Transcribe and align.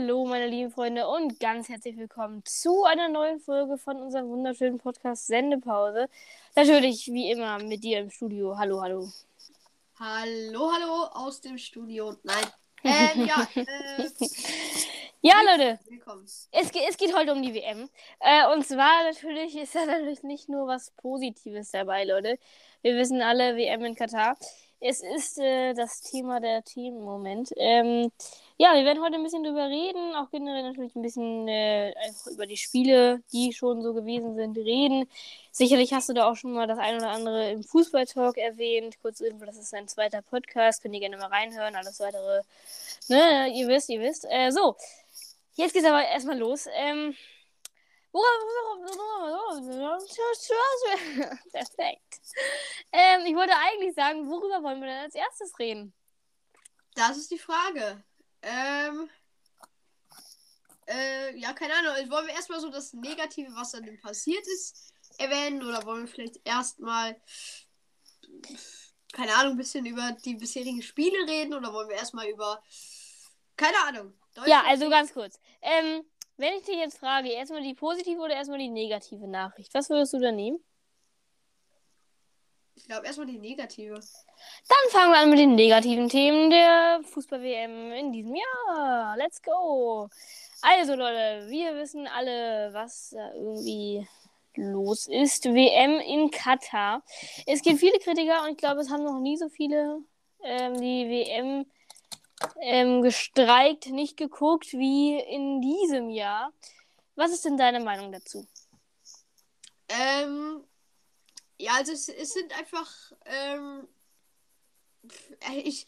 Hallo, 0.00 0.24
meine 0.24 0.46
lieben 0.46 0.70
Freunde, 0.70 1.06
und 1.06 1.38
ganz 1.40 1.68
herzlich 1.68 1.94
willkommen 1.98 2.42
zu 2.46 2.84
einer 2.84 3.10
neuen 3.10 3.38
Folge 3.38 3.76
von 3.76 3.98
unserem 4.00 4.28
wunderschönen 4.30 4.78
Podcast 4.78 5.26
Sendepause. 5.26 6.08
Natürlich, 6.56 7.08
wie 7.08 7.30
immer, 7.30 7.58
mit 7.62 7.84
dir 7.84 7.98
im 7.98 8.10
Studio. 8.10 8.56
Hallo, 8.58 8.80
hallo. 8.80 9.10
Hallo, 9.98 10.72
hallo 10.72 11.04
aus 11.12 11.42
dem 11.42 11.58
Studio. 11.58 12.14
Nein. 12.22 12.44
Ähm, 12.82 13.26
ja, 13.26 13.46
äh, 13.56 14.08
Ja, 15.20 15.34
Leute, 15.52 15.78
willkommen. 15.86 16.24
es, 16.24 16.72
ge- 16.72 16.80
es 16.88 16.96
geht 16.96 17.14
heute 17.14 17.32
um 17.32 17.42
die 17.42 17.52
WM. 17.52 17.90
Äh, 18.20 18.46
und 18.54 18.66
zwar 18.66 19.04
natürlich 19.04 19.54
ist 19.60 19.74
da 19.74 19.84
natürlich 19.84 20.22
nicht 20.22 20.48
nur 20.48 20.66
was 20.66 20.92
Positives 20.92 21.72
dabei, 21.72 22.04
Leute. 22.04 22.38
Wir 22.80 22.96
wissen 22.96 23.20
alle, 23.20 23.54
WM 23.54 23.84
in 23.84 23.94
Katar. 23.96 24.38
Es 24.80 25.02
ist 25.02 25.38
äh, 25.38 25.74
das 25.74 26.00
Thema 26.00 26.40
der 26.40 26.62
Themen 26.64 26.98
im 26.98 27.04
Moment. 27.04 27.50
Ähm, 27.56 28.10
ja, 28.56 28.74
wir 28.74 28.84
werden 28.84 29.02
heute 29.02 29.16
ein 29.16 29.22
bisschen 29.22 29.44
drüber 29.44 29.68
reden, 29.68 30.14
auch 30.14 30.30
generell 30.30 30.62
natürlich 30.62 30.94
ein 30.96 31.02
bisschen 31.02 31.48
äh, 31.48 31.92
einfach 32.02 32.28
über 32.28 32.46
die 32.46 32.56
Spiele, 32.56 33.22
die 33.32 33.52
schon 33.52 33.82
so 33.82 33.92
gewesen 33.92 34.36
sind, 34.36 34.56
reden. 34.56 35.06
Sicherlich 35.52 35.92
hast 35.92 36.08
du 36.08 36.14
da 36.14 36.30
auch 36.30 36.36
schon 36.36 36.52
mal 36.52 36.66
das 36.66 36.78
ein 36.78 36.96
oder 36.96 37.10
andere 37.10 37.50
im 37.50 37.62
Fußballtalk 37.62 38.38
erwähnt. 38.38 38.96
Kurz 39.02 39.20
Info, 39.20 39.44
das 39.44 39.56
ist 39.58 39.74
ein 39.74 39.86
zweiter 39.88 40.22
Podcast, 40.22 40.82
könnt 40.82 40.94
ihr 40.94 41.00
gerne 41.00 41.18
mal 41.18 41.26
reinhören. 41.26 41.76
Alles 41.76 42.00
weitere, 42.00 42.42
ne, 43.08 43.48
ihr 43.54 43.68
wisst, 43.68 43.90
ihr 43.90 44.00
wisst. 44.00 44.26
Äh, 44.30 44.50
so, 44.50 44.76
Jetzt 45.60 45.74
geht's 45.74 45.86
aber 45.86 46.02
erstmal 46.06 46.38
los. 46.38 46.66
Ähm, 46.74 47.14
Perfekt. 51.52 52.20
Ähm, 52.92 53.26
ich 53.26 53.34
wollte 53.34 53.54
eigentlich 53.56 53.94
sagen, 53.94 54.28
worüber 54.28 54.62
wollen 54.62 54.80
wir 54.80 54.88
denn 54.88 55.04
als 55.04 55.14
erstes 55.14 55.58
reden? 55.58 55.92
Das 56.94 57.16
ist 57.16 57.30
die 57.30 57.38
Frage. 57.38 58.02
Ähm. 58.42 59.08
Äh, 60.86 61.36
ja, 61.36 61.52
keine 61.52 61.74
Ahnung. 61.74 62.10
Wollen 62.10 62.26
wir 62.26 62.34
erstmal 62.34 62.60
so 62.60 62.68
das 62.68 62.92
Negative, 62.94 63.54
was 63.54 63.72
dann 63.72 64.00
passiert 64.00 64.44
ist, 64.48 64.92
erwähnen? 65.18 65.62
Oder 65.62 65.84
wollen 65.84 66.06
wir 66.06 66.08
vielleicht 66.08 66.40
erstmal, 66.44 67.20
keine 69.12 69.34
Ahnung, 69.36 69.52
ein 69.52 69.58
bisschen 69.58 69.86
über 69.86 70.16
die 70.24 70.34
bisherigen 70.34 70.82
Spiele 70.82 71.28
reden? 71.28 71.54
Oder 71.54 71.72
wollen 71.72 71.88
wir 71.88 71.96
erstmal 71.96 72.28
über, 72.28 72.60
keine 73.56 73.78
Ahnung. 73.86 74.18
Ja, 74.34 74.42
Deutschland- 74.42 74.68
also 74.68 74.90
ganz 74.90 75.12
kurz. 75.12 75.38
Ähm, 75.62 76.04
wenn 76.40 76.54
ich 76.54 76.64
dich 76.64 76.76
jetzt 76.76 76.98
frage, 76.98 77.28
erstmal 77.30 77.62
die 77.62 77.74
positive 77.74 78.20
oder 78.20 78.34
erstmal 78.34 78.58
die 78.58 78.68
negative 78.68 79.28
Nachricht, 79.28 79.72
was 79.74 79.90
würdest 79.90 80.14
du 80.14 80.18
da 80.18 80.32
nehmen? 80.32 80.58
Ich 82.74 82.86
glaube, 82.86 83.06
erstmal 83.06 83.26
die 83.26 83.38
negative. 83.38 83.94
Dann 83.94 84.90
fangen 84.90 85.12
wir 85.12 85.18
an 85.18 85.30
mit 85.30 85.38
den 85.38 85.54
negativen 85.54 86.08
Themen 86.08 86.48
der 86.48 87.00
Fußball-WM 87.04 87.92
in 87.92 88.12
diesem 88.12 88.34
Jahr. 88.34 89.16
Let's 89.18 89.42
go! 89.42 90.08
Also, 90.62 90.94
Leute, 90.94 91.46
wir 91.50 91.76
wissen 91.76 92.06
alle, 92.06 92.72
was 92.72 93.10
da 93.10 93.34
irgendwie 93.34 94.06
los 94.56 95.06
ist. 95.08 95.44
WM 95.44 96.00
in 96.00 96.30
Katar. 96.30 97.02
Es 97.46 97.62
gibt 97.62 97.80
viele 97.80 97.98
Kritiker 97.98 98.42
und 98.44 98.52
ich 98.52 98.56
glaube, 98.56 98.80
es 98.80 98.90
haben 98.90 99.04
noch 99.04 99.20
nie 99.20 99.36
so 99.36 99.48
viele 99.50 99.98
ähm, 100.42 100.80
die 100.80 101.06
WM 101.08 101.66
ähm, 102.60 103.02
gestreikt, 103.02 103.86
nicht 103.86 104.16
geguckt 104.16 104.72
wie 104.72 105.18
in 105.18 105.60
diesem 105.60 106.10
Jahr. 106.10 106.52
Was 107.14 107.32
ist 107.32 107.44
denn 107.44 107.56
deine 107.56 107.80
Meinung 107.80 108.12
dazu? 108.12 108.46
Ähm, 109.88 110.64
ja, 111.58 111.72
also 111.74 111.92
es, 111.92 112.08
es 112.08 112.32
sind 112.32 112.56
einfach, 112.58 112.90
ähm, 113.24 113.88
ich, 115.64 115.86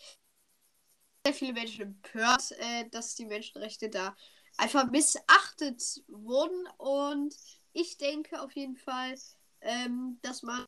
sehr 1.25 1.34
viele 1.34 1.53
Menschen 1.53 1.83
empört, 1.83 2.50
äh, 2.59 2.89
dass 2.91 3.14
die 3.14 3.27
Menschenrechte 3.27 3.89
da 3.89 4.16
einfach 4.56 4.91
missachtet 4.91 6.03
wurden 6.09 6.66
und 6.78 7.34
ich 7.72 7.97
denke 7.97 8.43
auf 8.43 8.53
jeden 8.53 8.76
Fall, 8.76 9.15
ähm, 9.60 10.19
dass 10.22 10.43
man, 10.43 10.66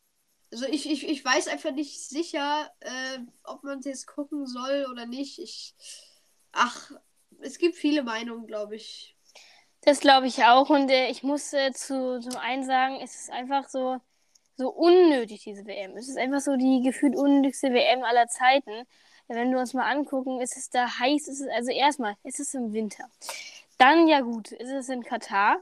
also 0.54 0.66
ich, 0.66 0.88
ich, 0.88 1.08
ich 1.08 1.24
weiß 1.24 1.48
einfach 1.48 1.72
nicht 1.72 2.00
sicher, 2.00 2.70
äh, 2.78 3.18
ob 3.42 3.64
man 3.64 3.80
es 3.80 3.86
jetzt 3.86 4.06
gucken 4.06 4.46
soll 4.46 4.86
oder 4.88 5.04
nicht. 5.04 5.40
Ich, 5.40 5.74
ach, 6.52 6.92
es 7.40 7.58
gibt 7.58 7.74
viele 7.74 8.04
Meinungen, 8.04 8.46
glaube 8.46 8.76
ich. 8.76 9.16
Das 9.80 9.98
glaube 9.98 10.28
ich 10.28 10.44
auch. 10.44 10.70
Und 10.70 10.90
äh, 10.90 11.08
ich 11.08 11.24
muss 11.24 11.52
äh, 11.52 11.72
zu, 11.72 12.20
zum 12.20 12.36
einen 12.36 12.64
sagen, 12.64 13.00
es 13.02 13.16
ist 13.16 13.30
einfach 13.32 13.68
so, 13.68 14.00
so 14.56 14.70
unnötig, 14.70 15.42
diese 15.42 15.66
WM. 15.66 15.96
Es 15.96 16.08
ist 16.08 16.18
einfach 16.18 16.40
so 16.40 16.54
die 16.54 16.82
gefühlt 16.84 17.16
unnötigste 17.16 17.72
WM 17.72 18.04
aller 18.04 18.28
Zeiten. 18.28 18.86
Wenn 19.26 19.50
wir 19.50 19.58
uns 19.58 19.74
mal 19.74 19.90
angucken, 19.90 20.40
ist 20.40 20.56
es 20.56 20.70
da 20.70 21.00
heiß, 21.00 21.26
ist 21.26 21.40
es, 21.40 21.48
also 21.48 21.72
erstmal, 21.72 22.14
ist 22.22 22.38
es 22.38 22.54
im 22.54 22.72
Winter. 22.72 23.10
Dann, 23.78 24.06
ja 24.06 24.20
gut, 24.20 24.52
ist 24.52 24.70
es 24.70 24.88
in 24.88 25.02
Katar, 25.02 25.58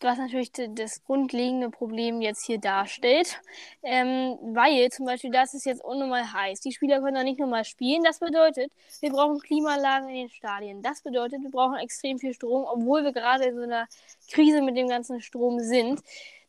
was 0.00 0.18
natürlich 0.18 0.52
das 0.52 1.02
grundlegende 1.04 1.70
Problem 1.70 2.20
jetzt 2.20 2.44
hier 2.44 2.58
darstellt. 2.58 3.40
Ähm, 3.82 4.38
weil 4.42 4.88
zum 4.90 5.06
Beispiel, 5.06 5.30
das 5.30 5.54
ist 5.54 5.66
jetzt 5.66 5.82
unnormal 5.82 6.32
heiß. 6.32 6.60
Die 6.60 6.72
Spieler 6.72 7.00
können 7.00 7.14
da 7.14 7.24
nicht 7.24 7.38
normal 7.38 7.64
spielen. 7.64 8.02
Das 8.04 8.18
bedeutet, 8.18 8.72
wir 9.00 9.10
brauchen 9.10 9.38
Klimaanlagen 9.40 10.08
in 10.08 10.14
den 10.14 10.28
Stadien. 10.30 10.82
Das 10.82 11.02
bedeutet, 11.02 11.42
wir 11.42 11.50
brauchen 11.50 11.76
extrem 11.76 12.18
viel 12.18 12.34
Strom, 12.34 12.64
obwohl 12.64 13.04
wir 13.04 13.12
gerade 13.12 13.44
in 13.44 13.56
so 13.56 13.62
einer 13.62 13.86
Krise 14.30 14.62
mit 14.62 14.76
dem 14.76 14.88
ganzen 14.88 15.20
Strom 15.20 15.60
sind. 15.60 16.02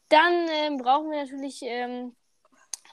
Dann 0.09 0.47
ähm, 0.63 0.77
brauchen 0.77 1.11
wir 1.11 1.23
natürlich 1.23 1.59
ähm, 1.63 2.15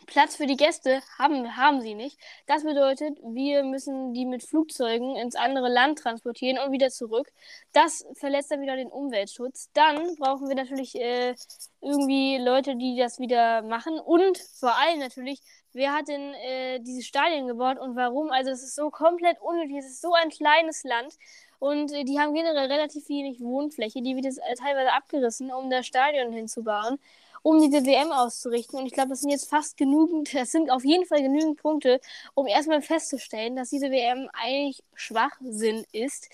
Platz 0.07 0.37
für 0.37 0.47
die 0.47 0.57
Gäste. 0.57 1.01
Haben, 1.19 1.57
haben 1.57 1.81
sie 1.81 1.95
nicht. 1.95 2.19
Das 2.47 2.65
bedeutet, 2.65 3.19
wir 3.23 3.65
müssen 3.65 4.13
die 4.13 4.27
mit 4.27 4.43
Flugzeugen 4.43 5.17
ins 5.17 5.35
andere 5.35 5.69
Land 5.69 5.99
transportieren 5.99 6.59
und 6.59 6.73
wieder 6.73 6.91
zurück. 6.91 7.33
Das 7.73 8.05
verletzt 8.15 8.51
dann 8.51 8.61
wieder 8.61 8.77
den 8.77 8.91
Umweltschutz. 8.91 9.71
Dann 9.73 10.17
brauchen 10.17 10.49
wir 10.49 10.55
natürlich 10.55 10.95
äh, 10.95 11.35
irgendwie 11.81 12.39
Leute, 12.39 12.77
die 12.77 12.97
das 12.97 13.19
wieder 13.19 13.63
machen. 13.63 13.99
Und 13.99 14.39
vor 14.59 14.77
allem 14.79 14.99
natürlich, 14.99 15.41
wer 15.73 15.93
hat 15.93 16.09
denn 16.09 16.35
äh, 16.35 16.81
diese 16.81 17.03
Stadien 17.03 17.47
gebaut 17.47 17.79
und 17.79 17.97
warum? 17.97 18.31
Also 18.31 18.51
es 18.51 18.63
ist 18.63 18.75
so 18.75 18.91
komplett 18.91 19.41
unnötig. 19.41 19.77
Es 19.79 19.87
ist 19.87 20.03
so 20.03 20.13
ein 20.15 20.31
kleines 20.31 20.85
Land. 20.85 21.15
Und 21.59 21.93
äh, 21.93 22.05
die 22.05 22.19
haben 22.19 22.35
generell 22.35 22.71
relativ 22.71 23.09
wenig 23.09 23.41
Wohnfläche. 23.41 24.03
Die 24.03 24.15
wird 24.15 24.25
jetzt 24.25 24.39
äh, 24.39 24.55
teilweise 24.55 24.93
abgerissen, 24.93 25.53
um 25.53 25.71
das 25.71 25.87
Stadion 25.87 26.33
hinzubauen, 26.33 26.99
um 27.43 27.61
diese 27.61 27.85
WM 27.85 28.11
auszurichten. 28.11 28.79
Und 28.79 28.87
ich 28.87 28.93
glaube, 28.93 29.11
das 29.11 29.21
sind 29.21 29.31
jetzt 29.31 29.49
fast 29.49 29.77
genügend, 29.77 30.35
das 30.35 30.51
sind 30.51 30.71
auf 30.71 30.85
jeden 30.85 31.05
Fall 31.07 31.23
genügend 31.23 31.61
Punkte, 31.61 32.01
um 32.35 32.47
erstmal 32.47 32.81
festzustellen, 32.83 33.55
dass 33.55 33.71
diese 33.71 33.91
WM 33.91 34.29
eigentlich 34.33 34.83
Schwachsinn 34.95 35.85
ist. 35.93 36.29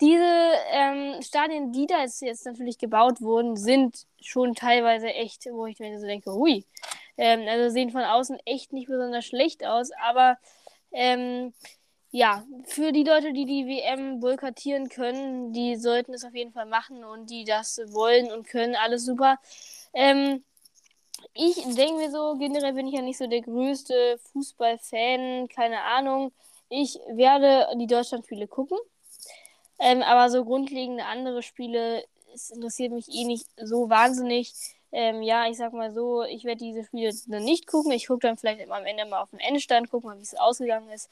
Diese 0.00 0.52
ähm, 0.70 1.20
Stadien, 1.20 1.72
die 1.72 1.86
da 1.86 2.00
jetzt, 2.02 2.22
jetzt 2.22 2.46
natürlich 2.46 2.78
gebaut 2.78 3.20
wurden, 3.20 3.56
sind 3.56 4.06
schon 4.20 4.54
teilweise 4.54 5.08
echt, 5.08 5.46
wo 5.50 5.66
ich 5.66 5.80
mir 5.80 5.98
so 5.98 6.06
denke, 6.06 6.32
hui. 6.32 6.64
Ähm, 7.16 7.46
also 7.48 7.70
sehen 7.70 7.90
von 7.90 8.02
außen 8.02 8.38
echt 8.46 8.72
nicht 8.72 8.88
besonders 8.88 9.24
schlecht 9.24 9.66
aus, 9.66 9.90
aber 10.00 10.38
ähm, 10.92 11.52
ja, 12.12 12.44
für 12.66 12.92
die 12.92 13.04
Leute, 13.04 13.32
die 13.32 13.46
die 13.46 13.66
WM 13.66 14.20
boykottieren 14.20 14.90
können, 14.90 15.52
die 15.54 15.76
sollten 15.76 16.12
es 16.12 16.24
auf 16.24 16.34
jeden 16.34 16.52
Fall 16.52 16.66
machen 16.66 17.04
und 17.04 17.30
die 17.30 17.44
das 17.44 17.80
wollen 17.86 18.30
und 18.30 18.46
können, 18.46 18.76
alles 18.76 19.06
super. 19.06 19.38
Ähm, 19.94 20.44
ich 21.34 21.54
denke 21.56 21.94
mir 21.94 22.10
so, 22.10 22.36
generell 22.38 22.74
bin 22.74 22.86
ich 22.86 22.94
ja 22.94 23.02
nicht 23.02 23.16
so 23.16 23.26
der 23.26 23.40
größte 23.40 24.18
Fußballfan, 24.32 25.48
keine 25.48 25.82
Ahnung. 25.82 26.32
Ich 26.68 26.98
werde 27.08 27.66
die 27.78 27.86
Deutschlandspiele 27.86 28.46
gucken. 28.46 28.78
Ähm, 29.78 30.02
aber 30.02 30.30
so 30.30 30.44
grundlegende 30.44 31.06
andere 31.06 31.42
Spiele, 31.42 32.04
es 32.34 32.50
interessiert 32.50 32.92
mich 32.92 33.08
eh 33.08 33.24
nicht 33.24 33.46
so 33.56 33.88
wahnsinnig. 33.88 34.52
Ähm, 34.92 35.22
ja, 35.22 35.46
ich 35.48 35.56
sag 35.56 35.72
mal 35.72 35.92
so, 35.92 36.22
ich 36.22 36.44
werde 36.44 36.58
diese 36.58 36.84
Spiele 36.84 37.12
dann 37.26 37.44
nicht 37.44 37.66
gucken. 37.66 37.92
Ich 37.92 38.06
gucke 38.06 38.20
dann 38.20 38.36
vielleicht 38.36 38.70
am 38.70 38.84
Ende 38.84 39.06
mal 39.06 39.22
auf 39.22 39.30
den 39.30 39.40
Endstand, 39.40 39.90
gucke 39.90 40.06
mal, 40.06 40.18
wie 40.18 40.22
es 40.22 40.34
ausgegangen 40.34 40.90
ist. 40.90 41.08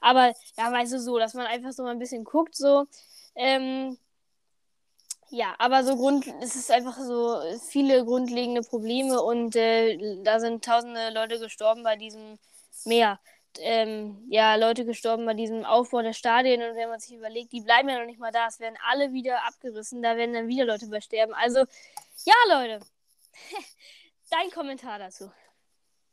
Aber 0.00 0.32
ja, 0.56 0.72
weißt 0.72 0.92
du 0.92 1.00
so, 1.00 1.18
dass 1.18 1.34
man 1.34 1.46
einfach 1.46 1.72
so 1.72 1.82
mal 1.82 1.90
ein 1.90 1.98
bisschen 1.98 2.24
guckt, 2.24 2.54
so. 2.54 2.86
Ähm, 3.34 3.98
ja, 5.30 5.54
aber 5.58 5.82
so 5.82 5.96
Grund, 5.96 6.26
es 6.42 6.54
ist 6.54 6.70
einfach 6.70 6.96
so 6.96 7.40
viele 7.68 8.04
grundlegende 8.04 8.62
Probleme 8.62 9.20
und 9.20 9.56
äh, 9.56 10.22
da 10.22 10.38
sind 10.38 10.64
tausende 10.64 11.10
Leute 11.10 11.40
gestorben 11.40 11.82
bei 11.82 11.96
diesem 11.96 12.38
Meer. 12.84 13.18
Ähm, 13.58 14.24
ja, 14.28 14.56
Leute 14.56 14.84
gestorben 14.84 15.26
bei 15.26 15.34
diesem 15.34 15.64
Aufbau 15.64 16.02
der 16.02 16.12
Stadien 16.12 16.62
und 16.62 16.76
wenn 16.76 16.88
man 16.88 17.00
sich 17.00 17.16
überlegt, 17.16 17.52
die 17.52 17.62
bleiben 17.62 17.88
ja 17.88 17.98
noch 17.98 18.06
nicht 18.06 18.20
mal 18.20 18.32
da, 18.32 18.46
es 18.48 18.60
werden 18.60 18.76
alle 18.88 19.12
wieder 19.12 19.44
abgerissen, 19.46 20.02
da 20.02 20.16
werden 20.16 20.34
dann 20.34 20.48
wieder 20.48 20.64
Leute 20.64 20.86
übersterben. 20.86 21.34
Also, 21.34 21.60
ja, 22.24 22.34
Leute, 22.48 22.84
dein 24.30 24.50
Kommentar 24.50 24.98
dazu. 24.98 25.30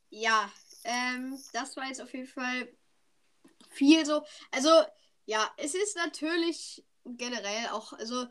Ja, 0.10 0.52
ähm, 0.84 1.40
das 1.54 1.76
war 1.78 1.88
jetzt 1.88 2.02
auf 2.02 2.14
jeden 2.14 2.28
Fall 2.28 2.68
viel 3.70 4.06
so. 4.06 4.24
Also, 4.52 4.70
ja, 5.26 5.50
es 5.58 5.74
ist 5.76 5.96
natürlich 5.96 6.84
generell 7.06 7.70
auch, 7.70 7.94
also 7.94 8.28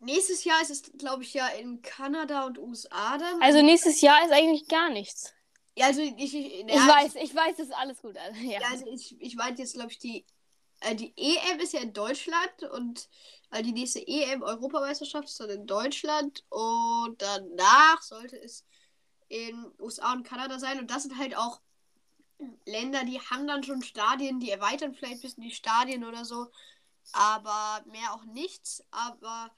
nächstes 0.00 0.44
Jahr 0.44 0.60
ist 0.62 0.70
es, 0.70 0.82
glaube 0.98 1.22
ich, 1.22 1.34
ja 1.34 1.48
in 1.48 1.82
Kanada 1.82 2.44
und 2.46 2.58
USA 2.58 3.18
dann. 3.18 3.42
Also 3.42 3.62
nächstes 3.62 4.00
Jahr 4.00 4.24
ist 4.24 4.32
eigentlich 4.32 4.68
gar 4.68 4.90
nichts. 4.90 5.34
ja, 5.76 5.86
also 5.86 6.00
ich, 6.02 6.14
ich, 6.18 6.34
Ich 6.34 6.66
ja, 6.68 6.86
weiß, 6.86 7.14
ich 7.16 7.34
weiß, 7.34 7.56
das 7.56 7.68
ist 7.68 7.74
alles 7.74 8.00
gut. 8.02 8.16
Also, 8.16 8.40
ja. 8.42 8.60
Ja, 8.60 8.68
also 8.70 8.86
ich, 8.86 9.20
ich 9.20 9.36
meinte 9.36 9.62
jetzt, 9.62 9.74
glaube 9.74 9.90
ich, 9.90 9.98
die 9.98 10.26
die 10.94 11.12
EM 11.16 11.60
ist 11.60 11.72
ja 11.72 11.80
in 11.80 11.92
Deutschland 11.92 12.62
und 12.72 13.08
äh, 13.50 13.62
die 13.62 13.72
nächste 13.72 14.06
EM-Europameisterschaft 14.06 15.28
ist 15.28 15.40
dann 15.40 15.50
in 15.50 15.66
Deutschland 15.66 16.44
und 16.48 17.20
danach 17.20 18.02
sollte 18.02 18.36
es 18.40 18.64
in 19.28 19.72
USA 19.78 20.12
und 20.12 20.24
Kanada 20.24 20.58
sein 20.58 20.78
und 20.78 20.90
das 20.90 21.04
sind 21.04 21.18
halt 21.18 21.36
auch 21.36 21.60
Länder, 22.66 23.04
die 23.04 23.20
haben 23.20 23.46
dann 23.46 23.62
schon 23.62 23.82
Stadien, 23.82 24.40
die 24.40 24.50
erweitern 24.50 24.94
vielleicht 24.94 25.16
ein 25.16 25.20
bisschen 25.22 25.42
die 25.42 25.54
Stadien 25.54 26.04
oder 26.04 26.24
so, 26.24 26.48
aber 27.12 27.82
mehr 27.86 28.12
auch 28.12 28.24
nichts, 28.24 28.84
aber 28.90 29.50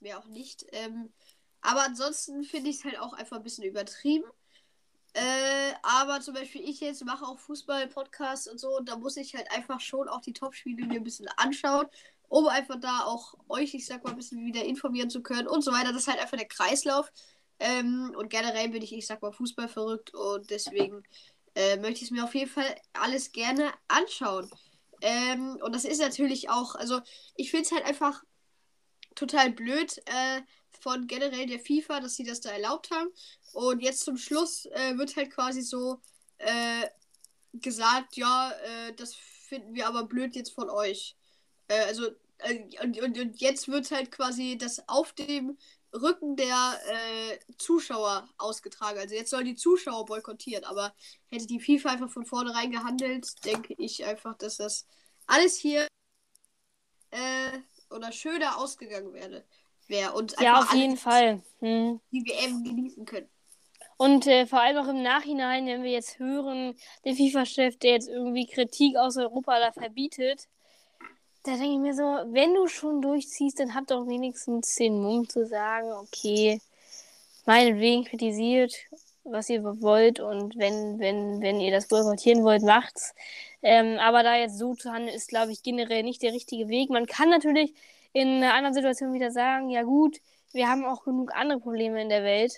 mehr 0.00 0.18
auch 0.18 0.26
nicht. 0.26 0.66
Ähm, 0.72 1.12
aber 1.60 1.84
ansonsten 1.84 2.44
finde 2.44 2.70
ich 2.70 2.76
es 2.76 2.84
halt 2.84 2.98
auch 2.98 3.14
einfach 3.14 3.38
ein 3.38 3.42
bisschen 3.42 3.64
übertrieben. 3.64 4.30
Äh, 5.14 5.72
aber 5.82 6.20
zum 6.20 6.34
Beispiel 6.34 6.68
ich 6.68 6.80
jetzt 6.80 7.04
mache 7.04 7.24
auch 7.24 7.38
Fußball-Podcasts 7.38 8.48
und 8.48 8.58
so, 8.58 8.76
und 8.76 8.88
da 8.88 8.96
muss 8.96 9.16
ich 9.16 9.34
halt 9.34 9.50
einfach 9.50 9.80
schon 9.80 10.08
auch 10.08 10.20
die 10.20 10.32
Top-Spiele 10.32 10.86
mir 10.86 11.00
ein 11.00 11.04
bisschen 11.04 11.28
anschauen, 11.36 11.86
um 12.28 12.46
einfach 12.46 12.78
da 12.78 13.04
auch 13.04 13.34
euch, 13.48 13.74
ich 13.74 13.86
sag 13.86 14.04
mal, 14.04 14.10
ein 14.10 14.16
bisschen 14.16 14.44
wieder 14.44 14.64
informieren 14.64 15.10
zu 15.10 15.22
können 15.22 15.48
und 15.48 15.62
so 15.62 15.72
weiter. 15.72 15.92
Das 15.92 16.02
ist 16.02 16.08
halt 16.08 16.20
einfach 16.20 16.36
der 16.36 16.46
Kreislauf. 16.46 17.10
Ähm, 17.58 18.14
und 18.16 18.30
generell 18.30 18.68
bin 18.68 18.82
ich, 18.82 18.92
ich 18.92 19.06
sag 19.06 19.22
mal, 19.22 19.32
Fußball 19.32 19.68
verrückt 19.68 20.14
und 20.14 20.48
deswegen 20.50 21.02
äh, 21.54 21.76
möchte 21.76 21.96
ich 21.96 22.02
es 22.02 22.10
mir 22.10 22.22
auf 22.24 22.34
jeden 22.34 22.50
Fall 22.50 22.76
alles 22.92 23.32
gerne 23.32 23.72
anschauen. 23.88 24.50
Ähm, 25.00 25.58
und 25.62 25.74
das 25.74 25.84
ist 25.84 26.00
natürlich 26.00 26.50
auch, 26.50 26.74
also 26.74 27.00
ich 27.34 27.50
finde 27.50 27.64
es 27.64 27.72
halt 27.72 27.84
einfach 27.84 28.22
total 29.14 29.50
blöd 29.50 29.98
äh, 30.06 30.42
von 30.80 31.06
generell 31.06 31.46
der 31.46 31.60
FIFA, 31.60 32.00
dass 32.00 32.16
sie 32.16 32.24
das 32.24 32.40
da 32.40 32.50
erlaubt 32.50 32.90
haben. 32.90 33.10
Und 33.52 33.80
jetzt 33.80 34.00
zum 34.00 34.16
Schluss 34.16 34.66
äh, 34.66 34.96
wird 34.96 35.16
halt 35.16 35.30
quasi 35.30 35.62
so 35.62 36.00
äh, 36.38 36.86
gesagt, 37.52 38.16
ja, 38.16 38.52
äh, 38.52 38.94
das 38.94 39.14
finden 39.14 39.74
wir 39.74 39.86
aber 39.86 40.04
blöd 40.04 40.36
jetzt 40.36 40.52
von 40.52 40.70
euch. 40.70 41.16
Äh, 41.68 41.80
also, 41.84 42.08
äh, 42.38 42.64
und, 42.82 43.00
und, 43.00 43.18
und 43.18 43.40
jetzt 43.40 43.68
wird 43.68 43.90
halt 43.90 44.10
quasi 44.12 44.58
das 44.58 44.88
auf 44.88 45.12
dem 45.12 45.58
Rücken 45.94 46.36
der 46.36 46.78
äh, 46.86 47.38
Zuschauer 47.56 48.28
ausgetragen. 48.36 48.98
Also 48.98 49.14
jetzt 49.14 49.30
sollen 49.30 49.46
die 49.46 49.56
Zuschauer 49.56 50.04
boykottieren, 50.04 50.64
aber 50.64 50.94
hätte 51.28 51.46
die 51.46 51.60
FIFA 51.60 51.92
einfach 51.92 52.10
von 52.10 52.26
vornherein 52.26 52.70
gehandelt, 52.70 53.44
denke 53.44 53.74
ich 53.78 54.04
einfach, 54.04 54.36
dass 54.36 54.58
das 54.58 54.86
alles 55.26 55.56
hier 55.56 55.88
oder 57.90 58.12
schöner 58.12 58.58
ausgegangen 58.58 59.12
wäre. 59.12 59.44
Wär 59.88 60.14
und 60.14 60.34
ja, 60.40 60.60
auf 60.60 60.72
jeden 60.74 60.96
Fall. 60.96 61.40
Hm. 61.60 62.00
Die 62.12 62.24
WM 62.24 62.62
genießen 62.62 63.04
können. 63.04 63.28
Und 63.96 64.26
äh, 64.28 64.46
vor 64.46 64.60
allem 64.60 64.76
auch 64.76 64.88
im 64.88 65.02
Nachhinein, 65.02 65.66
wenn 65.66 65.82
wir 65.82 65.90
jetzt 65.90 66.20
hören, 66.20 66.76
der 67.04 67.14
FIFA-Chef, 67.14 67.78
der 67.78 67.92
jetzt 67.92 68.08
irgendwie 68.08 68.46
Kritik 68.46 68.96
aus 68.96 69.16
Europa 69.16 69.58
da 69.58 69.72
verbietet, 69.72 70.46
da 71.42 71.52
denke 71.52 71.72
ich 71.72 71.78
mir 71.78 71.94
so, 71.94 72.02
wenn 72.02 72.54
du 72.54 72.68
schon 72.68 73.00
durchziehst, 73.00 73.58
dann 73.58 73.74
habt 73.74 73.90
doch 73.90 74.06
wenigstens 74.06 74.74
den 74.76 75.02
Mumm 75.02 75.28
zu 75.28 75.46
sagen, 75.46 75.90
okay, 75.92 76.60
meinetwegen 77.46 78.04
kritisiert, 78.04 78.74
was 79.24 79.48
ihr 79.48 79.64
wollt 79.64 80.20
und 80.20 80.56
wenn, 80.56 80.98
wenn, 80.98 81.40
wenn 81.40 81.60
ihr 81.60 81.72
das 81.72 81.88
boykottieren 81.88 82.44
wollt, 82.44 82.62
macht's. 82.62 83.14
Ähm, 83.62 83.98
aber 83.98 84.22
da 84.22 84.36
jetzt 84.36 84.58
so 84.58 84.74
zu 84.74 84.92
handeln, 84.92 85.14
ist, 85.14 85.28
glaube 85.28 85.50
ich, 85.52 85.62
generell 85.62 86.02
nicht 86.02 86.22
der 86.22 86.32
richtige 86.32 86.68
Weg. 86.68 86.90
Man 86.90 87.06
kann 87.06 87.30
natürlich 87.30 87.74
in 88.18 88.42
einer 88.42 88.54
anderen 88.54 88.74
Situation 88.74 89.12
wieder 89.12 89.30
sagen, 89.30 89.70
ja 89.70 89.82
gut, 89.82 90.18
wir 90.52 90.68
haben 90.68 90.84
auch 90.84 91.04
genug 91.04 91.34
andere 91.34 91.60
Probleme 91.60 92.00
in 92.02 92.08
der 92.08 92.24
Welt. 92.24 92.52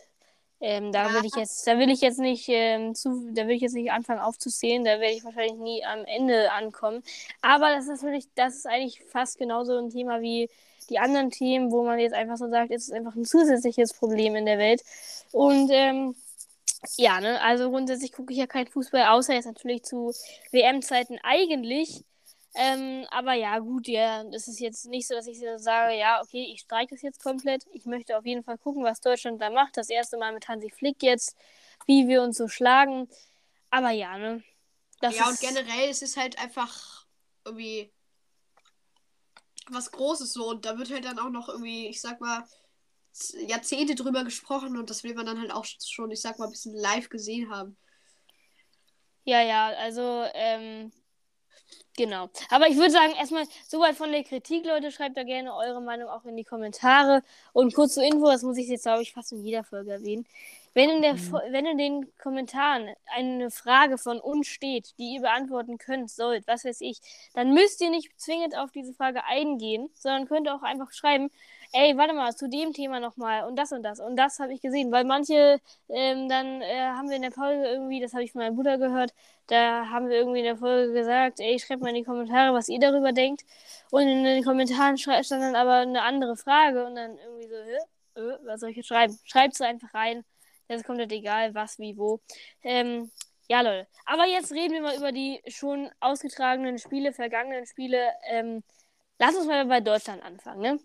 Ähm, 0.63 0.93
da 0.93 1.09
ja. 1.09 1.15
will 1.15 1.25
ich 1.25 1.35
jetzt, 1.37 1.67
da 1.67 1.79
will 1.79 1.89
ich 1.91 2.03
jetzt 2.03 2.19
nicht 2.19 2.47
ähm, 2.49 2.95
zu, 2.95 3.31
da 3.33 3.47
will 3.47 3.57
ich 3.57 3.63
jetzt 3.63 3.75
nicht 3.75 3.91
anfangen 3.93 4.21
aufzuzählen, 4.21 4.85
da 4.85 5.01
werde 5.01 5.15
ich 5.15 5.25
wahrscheinlich 5.25 5.59
nie 5.59 5.85
am 5.85 6.05
Ende 6.05 6.53
ankommen. 6.53 7.03
Aber 7.41 7.75
das 7.75 7.89
ist 7.89 8.03
natürlich, 8.03 8.29
das 8.35 8.57
ist 8.57 8.67
eigentlich 8.67 9.03
fast 9.11 9.39
genauso 9.39 9.79
ein 9.79 9.89
Thema 9.89 10.21
wie 10.21 10.51
die 10.91 10.99
anderen 10.99 11.31
Themen, 11.31 11.71
wo 11.71 11.85
man 11.85 11.99
jetzt 11.99 12.13
einfach 12.13 12.37
so 12.37 12.49
sagt, 12.49 12.71
es 12.73 12.89
ist 12.89 12.93
einfach 12.93 13.15
ein 13.15 13.25
zusätzliches 13.25 13.95
Problem 13.95 14.37
in 14.37 14.45
der 14.45 14.59
Welt. 14.59 14.83
Und 15.33 15.71
ähm, 15.73 16.15
ja, 16.97 17.21
ne, 17.21 17.41
also 17.43 17.71
grundsätzlich 17.71 18.13
gucke 18.13 18.33
ich 18.33 18.39
ja 18.39 18.47
kein 18.47 18.67
Fußball, 18.67 19.07
außer 19.07 19.35
jetzt 19.35 19.47
natürlich 19.47 19.85
zu 19.85 20.13
WM-Zeiten 20.51 21.19
eigentlich. 21.23 22.05
Ähm, 22.55 23.07
aber 23.11 23.35
ja, 23.35 23.59
gut, 23.61 23.87
ja, 23.87 24.25
das 24.25 24.49
ist 24.49 24.59
jetzt 24.59 24.87
nicht 24.87 25.07
so, 25.07 25.15
dass 25.15 25.27
ich 25.27 25.41
sage, 25.57 25.97
ja, 25.97 26.21
okay, 26.21 26.51
ich 26.53 26.63
streike 26.63 26.95
das 26.95 27.03
jetzt 27.03 27.23
komplett. 27.23 27.65
Ich 27.73 27.87
möchte 27.87 28.19
auf 28.19 28.27
jeden 28.27 28.43
Fall 28.43 28.59
gucken, 28.59 28.83
was 28.83 29.01
Deutschland 29.01 29.41
da 29.41 29.51
macht. 29.51 29.77
Das 29.77 29.89
erste 29.89 30.17
Mal 30.19 30.33
mit 30.33 30.49
Hansi 30.49 30.71
Flick 30.71 31.03
jetzt, 31.03 31.37
wie 31.87 32.09
wir 32.09 32.23
uns 32.23 32.39
so 32.39 32.49
schlagen. 32.49 33.09
Aber 33.71 33.91
ja, 33.91 34.19
ne. 34.19 34.43
Das 35.01 35.17
ja, 35.17 35.29
und 35.29 35.39
generell 35.41 35.89
es 35.89 36.03
ist 36.03 36.17
halt 36.17 36.39
einfach 36.39 37.07
irgendwie 37.45 37.91
was 39.69 39.93
Großes 39.93 40.33
so. 40.33 40.49
Und 40.49 40.65
da 40.65 40.77
wird 40.77 40.91
halt 40.91 41.05
dann 41.05 41.19
auch 41.19 41.31
noch 41.31 41.49
irgendwie, 41.49 41.87
ich 41.87 42.01
sag 42.01 42.21
mal, 42.21 42.45
Jahrzehnte 43.47 43.95
drüber 43.95 44.25
gesprochen 44.25 44.77
und 44.77 44.91
das 44.91 45.05
will 45.05 45.15
man 45.15 45.27
dann 45.27 45.41
halt 45.41 45.53
auch 45.53 45.65
schon, 45.65 46.11
ich 46.11 46.21
sag 46.21 46.39
mal, 46.39 46.47
ein 46.47 46.53
bisschen 46.53 46.75
live 46.75 47.09
gesehen 47.09 47.51
haben. 47.51 47.77
Ja, 49.25 49.43
ja, 49.43 49.69
also, 49.69 50.25
ähm, 50.35 50.93
Genau. 51.97 52.29
Aber 52.51 52.69
ich 52.69 52.77
würde 52.77 52.91
sagen, 52.91 53.13
erstmal 53.19 53.45
soweit 53.67 53.97
von 53.97 54.11
der 54.13 54.25
Kritik, 54.25 54.65
Leute. 54.65 54.91
Schreibt 54.91 55.17
da 55.17 55.23
gerne 55.23 55.55
eure 55.55 55.83
Meinung 55.83 56.09
auch 56.09 56.25
in 56.25 56.37
die 56.37 56.45
Kommentare. 56.45 57.23
Und 57.53 57.75
kurz 57.75 57.95
zur 57.95 58.05
Info, 58.05 58.27
das 58.27 58.43
muss 58.43 58.57
ich 58.57 58.69
jetzt, 58.69 58.85
glaube 58.85 59.03
ich, 59.03 59.13
fast 59.13 59.33
in 59.33 59.45
jeder 59.45 59.65
Folge 59.65 59.93
erwähnen. 59.93 60.27
Wenn 60.73 60.89
in, 60.91 61.03
der, 61.03 61.15
mhm. 61.15 61.33
wenn 61.51 61.67
in 61.67 61.79
den 61.79 62.17
Kommentaren 62.19 62.91
eine 63.15 63.51
Frage 63.51 63.99
von 63.99 64.21
uns 64.21 64.47
steht, 64.47 64.97
die 64.99 65.15
ihr 65.15 65.21
beantworten 65.21 65.79
könnt, 65.79 66.11
sollt, 66.11 66.47
was 66.47 66.65
weiß 66.65 66.81
ich, 66.81 67.01
dann 67.35 67.53
müsst 67.53 67.81
ihr 67.81 67.91
nicht 67.91 68.19
zwingend 68.21 68.57
auf 68.57 68.71
diese 68.71 68.95
Frage 68.95 69.25
eingehen, 69.25 69.91
sondern 69.95 70.29
könnt 70.29 70.49
auch 70.49 70.63
einfach 70.63 70.93
schreiben, 70.93 71.31
ey, 71.73 71.97
warte 71.97 72.15
mal, 72.15 72.35
zu 72.37 72.49
dem 72.49 72.73
Thema 72.73 73.01
nochmal 73.01 73.45
und 73.49 73.57
das 73.57 73.73
und 73.73 73.83
das 73.83 74.01
und 74.01 74.17
das 74.17 74.39
habe 74.39 74.53
ich 74.53 74.61
gesehen, 74.61 74.93
weil 74.93 75.05
manche, 75.05 75.61
ähm, 75.89 76.29
dann 76.29 76.63
äh, 76.63 76.81
haben 76.81 77.09
wir 77.09 77.17
in 77.17 77.23
der 77.23 77.33
Folge 77.33 77.67
irgendwie, 77.67 78.01
das 78.01 78.13
habe 78.13 78.23
ich 78.23 78.33
von 78.33 78.41
meinem 78.41 78.57
Bruder 78.57 78.79
gehört, 78.79 79.13
da 79.49 79.89
haben 79.89 80.09
wir 80.09 80.17
irgendwie 80.17 80.41
in 80.41 80.45
der 80.45 80.57
Folge 80.57 80.93
gesagt, 80.93 81.41
ey, 81.41 81.59
schreibt 81.59 81.83
mal 81.83 81.89
in 81.89 81.97
die 81.97 82.05
Kommentare, 82.05 82.55
was 82.55 82.69
ihr 82.69 82.79
darüber 82.79 83.13
denkt 83.13 83.43
und 83.91 84.03
in 84.03 84.25
den 84.25 84.45
Kommentaren 84.45 84.99
stand 84.99 85.31
dann 85.31 85.57
aber 85.57 85.77
eine 85.79 86.03
andere 86.03 86.37
Frage 86.37 86.87
und 86.87 86.95
dann 86.95 87.19
irgendwie 87.19 87.49
so, 87.49 87.57
Hä? 87.57 87.79
Äh, 88.21 88.39
was 88.45 88.61
soll 88.61 88.71
ich 88.71 88.77
jetzt 88.77 88.89
schreiben? 88.89 89.19
Schreibt 89.25 89.55
es 89.55 89.61
einfach 89.61 89.93
rein, 89.95 90.25
das 90.77 90.85
kommt 90.85 91.01
halt 91.01 91.13
egal, 91.13 91.55
was, 91.55 91.79
wie, 91.79 91.97
wo. 91.97 92.21
Ähm, 92.63 93.11
ja, 93.49 93.61
Leute. 93.61 93.89
Aber 94.07 94.27
jetzt 94.27 94.53
reden 94.53 94.75
wir 94.75 94.83
mal 94.83 94.97
über 94.97 95.11
die 95.11 95.43
schon 95.49 95.91
ausgetragenen 95.99 96.79
Spiele, 96.79 97.13
vergangenen 97.13 97.67
Spiele. 97.67 98.13
Ähm, 98.29 98.63
lass 99.19 99.35
uns 99.35 99.47
mal 99.47 99.65
bei 99.67 99.81
Deutschland 99.81 100.23
anfangen, 100.23 100.61
ne? 100.61 100.81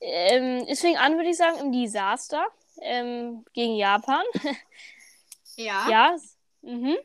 Ähm, 0.00 0.66
es 0.68 0.80
fing 0.80 0.98
an, 0.98 1.16
würde 1.16 1.30
ich 1.30 1.36
sagen, 1.38 1.58
im 1.58 1.72
Desaster 1.72 2.46
ähm, 2.82 3.44
gegen 3.54 3.76
Japan. 3.76 4.24
ja. 5.56 5.88
Ja. 5.88 6.16
Mhm. 6.60 6.96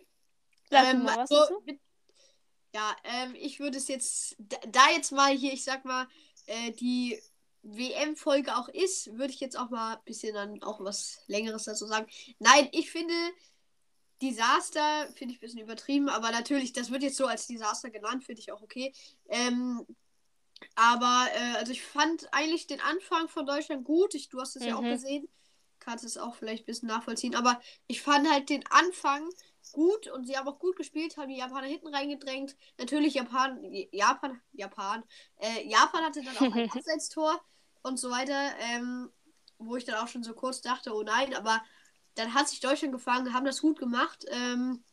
Sag 0.69 0.85
ähm, 0.87 1.03
mal 1.03 1.17
was 1.17 1.31
also, 1.31 1.35
dazu. 1.35 1.63
Mit, 1.65 1.79
ja, 2.75 2.95
ähm, 3.03 3.35
ich 3.35 3.59
würde 3.59 3.77
es 3.77 3.87
jetzt, 3.87 4.35
da 4.39 4.89
jetzt 4.93 5.11
mal 5.11 5.31
hier, 5.31 5.53
ich 5.53 5.63
sag 5.63 5.85
mal, 5.85 6.07
äh, 6.45 6.71
die 6.71 7.19
WM-Folge 7.63 8.55
auch 8.55 8.69
ist, 8.69 9.17
würde 9.17 9.33
ich 9.33 9.39
jetzt 9.39 9.57
auch 9.57 9.69
mal 9.69 9.95
ein 9.95 10.03
bisschen 10.05 10.33
dann 10.33 10.61
auch 10.63 10.79
was 10.79 11.21
Längeres 11.27 11.65
dazu 11.65 11.85
sagen. 11.85 12.07
Nein, 12.39 12.69
ich 12.71 12.91
finde, 12.91 13.13
Desaster 14.21 15.07
finde 15.15 15.33
ich 15.33 15.39
ein 15.39 15.41
bisschen 15.41 15.61
übertrieben, 15.61 16.09
aber 16.09 16.31
natürlich, 16.31 16.73
das 16.73 16.91
wird 16.91 17.03
jetzt 17.03 17.17
so 17.17 17.25
als 17.25 17.47
Desaster 17.47 17.89
genannt, 17.89 18.23
finde 18.23 18.41
ich 18.41 18.51
auch 18.51 18.61
okay. 18.61 18.93
Ähm, 19.27 19.85
aber, 20.75 21.27
äh, 21.33 21.57
also 21.57 21.71
ich 21.71 21.81
fand 21.81 22.33
eigentlich 22.33 22.67
den 22.67 22.81
Anfang 22.81 23.27
von 23.27 23.45
Deutschland 23.45 23.85
gut. 23.85 24.13
Ich, 24.15 24.29
du 24.29 24.39
hast 24.39 24.55
es 24.55 24.63
mhm. 24.63 24.67
ja 24.67 24.75
auch 24.75 24.81
mhm. 24.81 24.91
gesehen. 24.91 25.29
Kannst 25.79 26.03
es 26.03 26.17
auch 26.17 26.35
vielleicht 26.35 26.63
ein 26.63 26.65
bisschen 26.65 26.89
nachvollziehen. 26.89 27.35
Aber 27.35 27.59
ich 27.87 28.01
fand 28.01 28.29
halt 28.29 28.49
den 28.49 28.65
Anfang 28.69 29.29
gut 29.71 30.07
und 30.07 30.25
sie 30.25 30.37
haben 30.37 30.47
auch 30.47 30.59
gut 30.59 30.75
gespielt, 30.75 31.17
haben 31.17 31.29
die 31.29 31.37
Japaner 31.37 31.67
hinten 31.67 31.93
reingedrängt. 31.93 32.55
Natürlich 32.77 33.13
Japan, 33.13 33.59
Japan, 33.91 34.41
Japan, 34.51 35.03
äh, 35.37 35.67
Japan 35.67 36.03
hatte 36.03 36.23
dann 36.23 36.37
auch 36.37 36.55
ein 36.55 36.69
Abseitstor 36.71 37.39
und 37.83 37.97
so 37.97 38.09
weiter, 38.09 38.51
ähm, 38.59 39.11
wo 39.57 39.75
ich 39.75 39.85
dann 39.85 39.95
auch 39.95 40.07
schon 40.07 40.23
so 40.23 40.33
kurz 40.33 40.61
dachte, 40.61 40.93
oh 40.93 41.03
nein, 41.03 41.35
aber 41.35 41.61
dann 42.15 42.33
hat 42.33 42.49
sich 42.49 42.59
Deutschland 42.59 42.93
gefangen, 42.93 43.33
haben 43.33 43.45
das 43.45 43.61
gut 43.61 43.79
gemacht 43.79 44.25
ähm, 44.29 44.83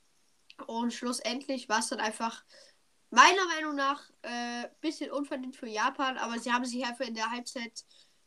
und 0.66 0.92
schlussendlich 0.92 1.68
war 1.68 1.80
es 1.80 1.88
dann 1.88 2.00
einfach 2.00 2.44
meiner 3.10 3.44
Meinung 3.46 3.76
nach 3.76 4.10
ein 4.22 4.64
äh, 4.64 4.70
bisschen 4.80 5.10
unverdient 5.10 5.56
für 5.56 5.68
Japan, 5.68 6.18
aber 6.18 6.38
sie 6.38 6.52
haben 6.52 6.64
sich 6.64 6.84
einfach 6.84 7.06
in 7.06 7.14
der 7.14 7.30
Halbzeit 7.30 7.84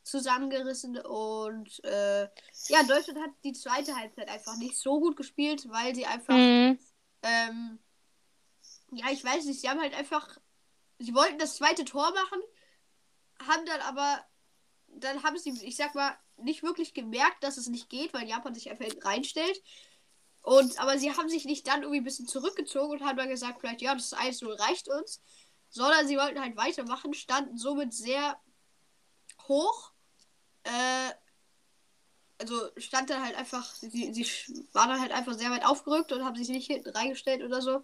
zusammengerissen 0.10 0.98
und 0.98 1.84
äh, 1.84 2.24
ja, 2.68 2.84
Deutschland 2.88 3.20
hat 3.20 3.32
die 3.44 3.54
zweite 3.54 3.96
Halbzeit 3.96 4.30
einfach 4.30 4.58
nicht 4.58 4.78
so 4.78 5.00
gut 5.00 5.16
gespielt, 5.16 5.70
weil 5.70 5.96
sie 5.96 6.06
einfach, 6.06 6.36
mhm. 6.36 6.80
ähm, 7.24 7.80
ja, 8.92 9.10
ich 9.12 9.24
weiß 9.24 9.46
nicht, 9.46 9.62
sie 9.62 9.70
haben 9.70 9.82
halt 9.82 9.96
einfach, 9.96 10.38
sie 11.00 11.14
wollten 11.14 11.38
das 11.38 11.56
zweite 11.56 11.86
Tor 11.86 12.12
machen, 12.12 12.42
haben 13.48 13.66
dann 13.66 13.82
aber, 13.82 14.24
dann 14.88 15.24
haben 15.24 15.38
sie, 15.38 15.52
ich 15.66 15.76
sag 15.76 15.96
mal, 15.96 16.18
nicht 16.38 16.64
wirklich 16.64 16.94
gemerkt, 16.94 17.44
dass 17.44 17.58
es 17.58 17.68
nicht 17.68 17.90
geht, 17.90 18.14
weil 18.14 18.28
Japan 18.28 18.54
sich 18.54 18.70
einfach 18.70 18.88
reinstellt. 19.04 19.62
Und, 20.42 20.80
aber 20.80 20.98
sie 20.98 21.12
haben 21.12 21.30
sich 21.30 21.46
nicht 21.46 21.68
dann 21.68 21.82
irgendwie 21.82 22.00
ein 22.00 22.06
bisschen 22.06 22.28
zurückgezogen 22.28 22.92
und 22.92 23.06
haben 23.06 23.18
dann 23.18 23.30
gesagt, 23.30 23.60
vielleicht, 23.60 23.82
ja, 23.82 23.94
das 23.94 24.14
1-0 24.14 24.60
reicht 24.60 24.88
uns. 24.88 25.22
sondern 25.70 26.08
sie 26.08 26.18
wollten 26.18 26.40
halt 26.40 26.58
weitermachen, 26.58 27.14
standen 27.14 27.58
somit 27.58 27.94
sehr 27.94 28.40
hoch. 29.48 29.89
Äh, 30.70 31.14
also 32.40 32.56
stand 32.78 33.10
dann 33.10 33.24
halt 33.24 33.38
einfach, 33.38 33.66
sie, 33.76 34.14
sie 34.14 34.26
waren 34.72 34.90
dann 34.90 35.02
halt 35.02 35.12
einfach 35.12 35.34
sehr 35.34 35.52
weit 35.52 35.66
aufgerückt 35.66 36.12
und 36.14 36.24
haben 36.24 36.36
sich 36.36 36.50
nicht 36.50 36.68
hinten 36.68 36.90
reingestellt 36.90 37.44
oder 37.44 37.62
so. 37.62 37.84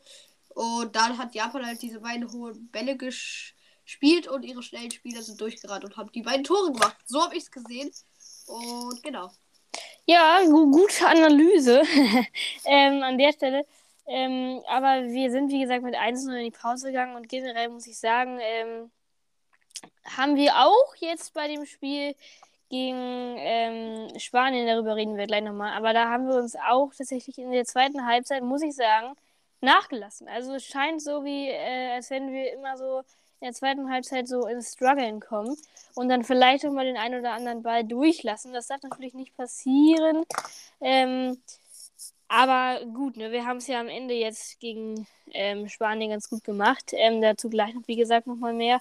Und 0.50 0.96
dann 0.96 1.18
hat 1.18 1.36
Japan 1.36 1.66
halt 1.66 1.82
diese 1.82 2.00
beiden 2.00 2.32
hohen 2.32 2.70
Bälle 2.72 2.96
gespielt 2.96 4.28
und 4.30 4.44
ihre 4.44 4.64
schnellen 4.64 4.92
Spieler 4.92 5.22
sind 5.22 5.42
durchgerannt 5.42 5.84
und 5.84 5.98
haben 5.98 6.12
die 6.14 6.22
beiden 6.22 6.46
Tore 6.46 6.72
gemacht. 6.72 6.96
So 7.06 7.22
habe 7.22 7.36
ich 7.36 7.44
es 7.44 7.52
gesehen. 7.52 7.92
Und 8.48 9.04
genau. 9.04 9.32
Ja, 10.06 10.42
gu 10.46 10.72
gute 10.72 11.06
Analyse 11.06 11.82
ähm, 12.66 13.04
an 13.04 13.18
der 13.18 13.34
Stelle. 13.34 13.66
Ähm, 14.08 14.62
aber 14.68 15.04
wir 15.04 15.32
sind, 15.32 15.52
wie 15.52 15.62
gesagt, 15.62 15.84
mit 15.84 15.96
1 15.96 16.28
in 16.28 16.44
die 16.44 16.52
Pause 16.52 16.88
gegangen 16.88 17.16
und 17.16 17.28
generell 17.28 17.70
muss 17.70 17.88
ich 17.88 17.98
sagen, 17.98 18.40
ähm, 18.40 18.92
haben 20.06 20.36
wir 20.36 20.56
auch 20.56 20.96
jetzt 21.00 21.34
bei 21.34 21.48
dem 21.48 21.66
Spiel 21.66 22.16
gegen 22.70 23.36
ähm, 23.38 24.20
Spanien, 24.20 24.68
darüber 24.68 24.96
reden 24.96 25.18
wir 25.18 25.28
gleich 25.28 25.44
nochmal, 25.44 25.74
aber 25.74 25.94
da 25.94 26.10
haben 26.10 26.28
wir 26.28 26.36
uns 26.36 26.56
auch 26.56 26.94
tatsächlich 26.94 27.38
in 27.38 27.52
der 27.52 27.66
zweiten 27.66 28.06
Halbzeit, 28.06 28.44
muss 28.44 28.62
ich 28.62 28.76
sagen, 28.76 29.16
nachgelassen. 29.62 30.28
Also 30.28 30.54
es 30.54 30.66
scheint 30.66 31.02
so 31.02 31.24
wie, 31.24 31.50
äh, 31.50 31.94
als 31.94 32.10
wenn 32.10 32.32
wir 32.32 32.54
immer 32.54 32.78
so 32.78 33.00
in 33.40 33.48
der 33.48 33.54
zweiten 33.54 33.90
Halbzeit 33.92 34.28
so 34.28 34.48
ins 34.48 34.74
Struggeln 34.74 35.20
kommen 35.20 35.56
und 35.94 36.10
dann 36.10 36.24
vielleicht 36.24 36.66
auch 36.66 36.72
mal 36.72 36.86
den 36.86 36.98
einen 36.98 37.20
oder 37.20 37.34
anderen 37.34 37.64
Ball 37.64 37.84
durchlassen. 37.84 38.54
Das 38.54 38.68
darf 38.68 38.82
natürlich 38.82 39.14
nicht 39.14 39.36
passieren. 39.36 40.24
Ähm, 40.82 41.38
aber 42.28 42.84
gut, 42.86 43.18
ne, 43.18 43.32
wir 43.32 43.46
haben 43.46 43.58
es 43.58 43.68
ja 43.68 43.80
am 43.80 43.88
Ende 43.88 44.14
jetzt 44.14 44.60
gegen 44.60 45.06
ähm, 45.32 45.70
Spanien 45.70 46.12
ganz 46.12 46.30
gut 46.30 46.44
gemacht. 46.44 46.92
Ähm, 46.94 47.22
dazu 47.22 47.50
gleich 47.50 47.74
noch, 47.74 47.88
wie 47.88 47.96
gesagt, 47.96 48.28
nochmal 48.28 48.54
mehr. 48.54 48.80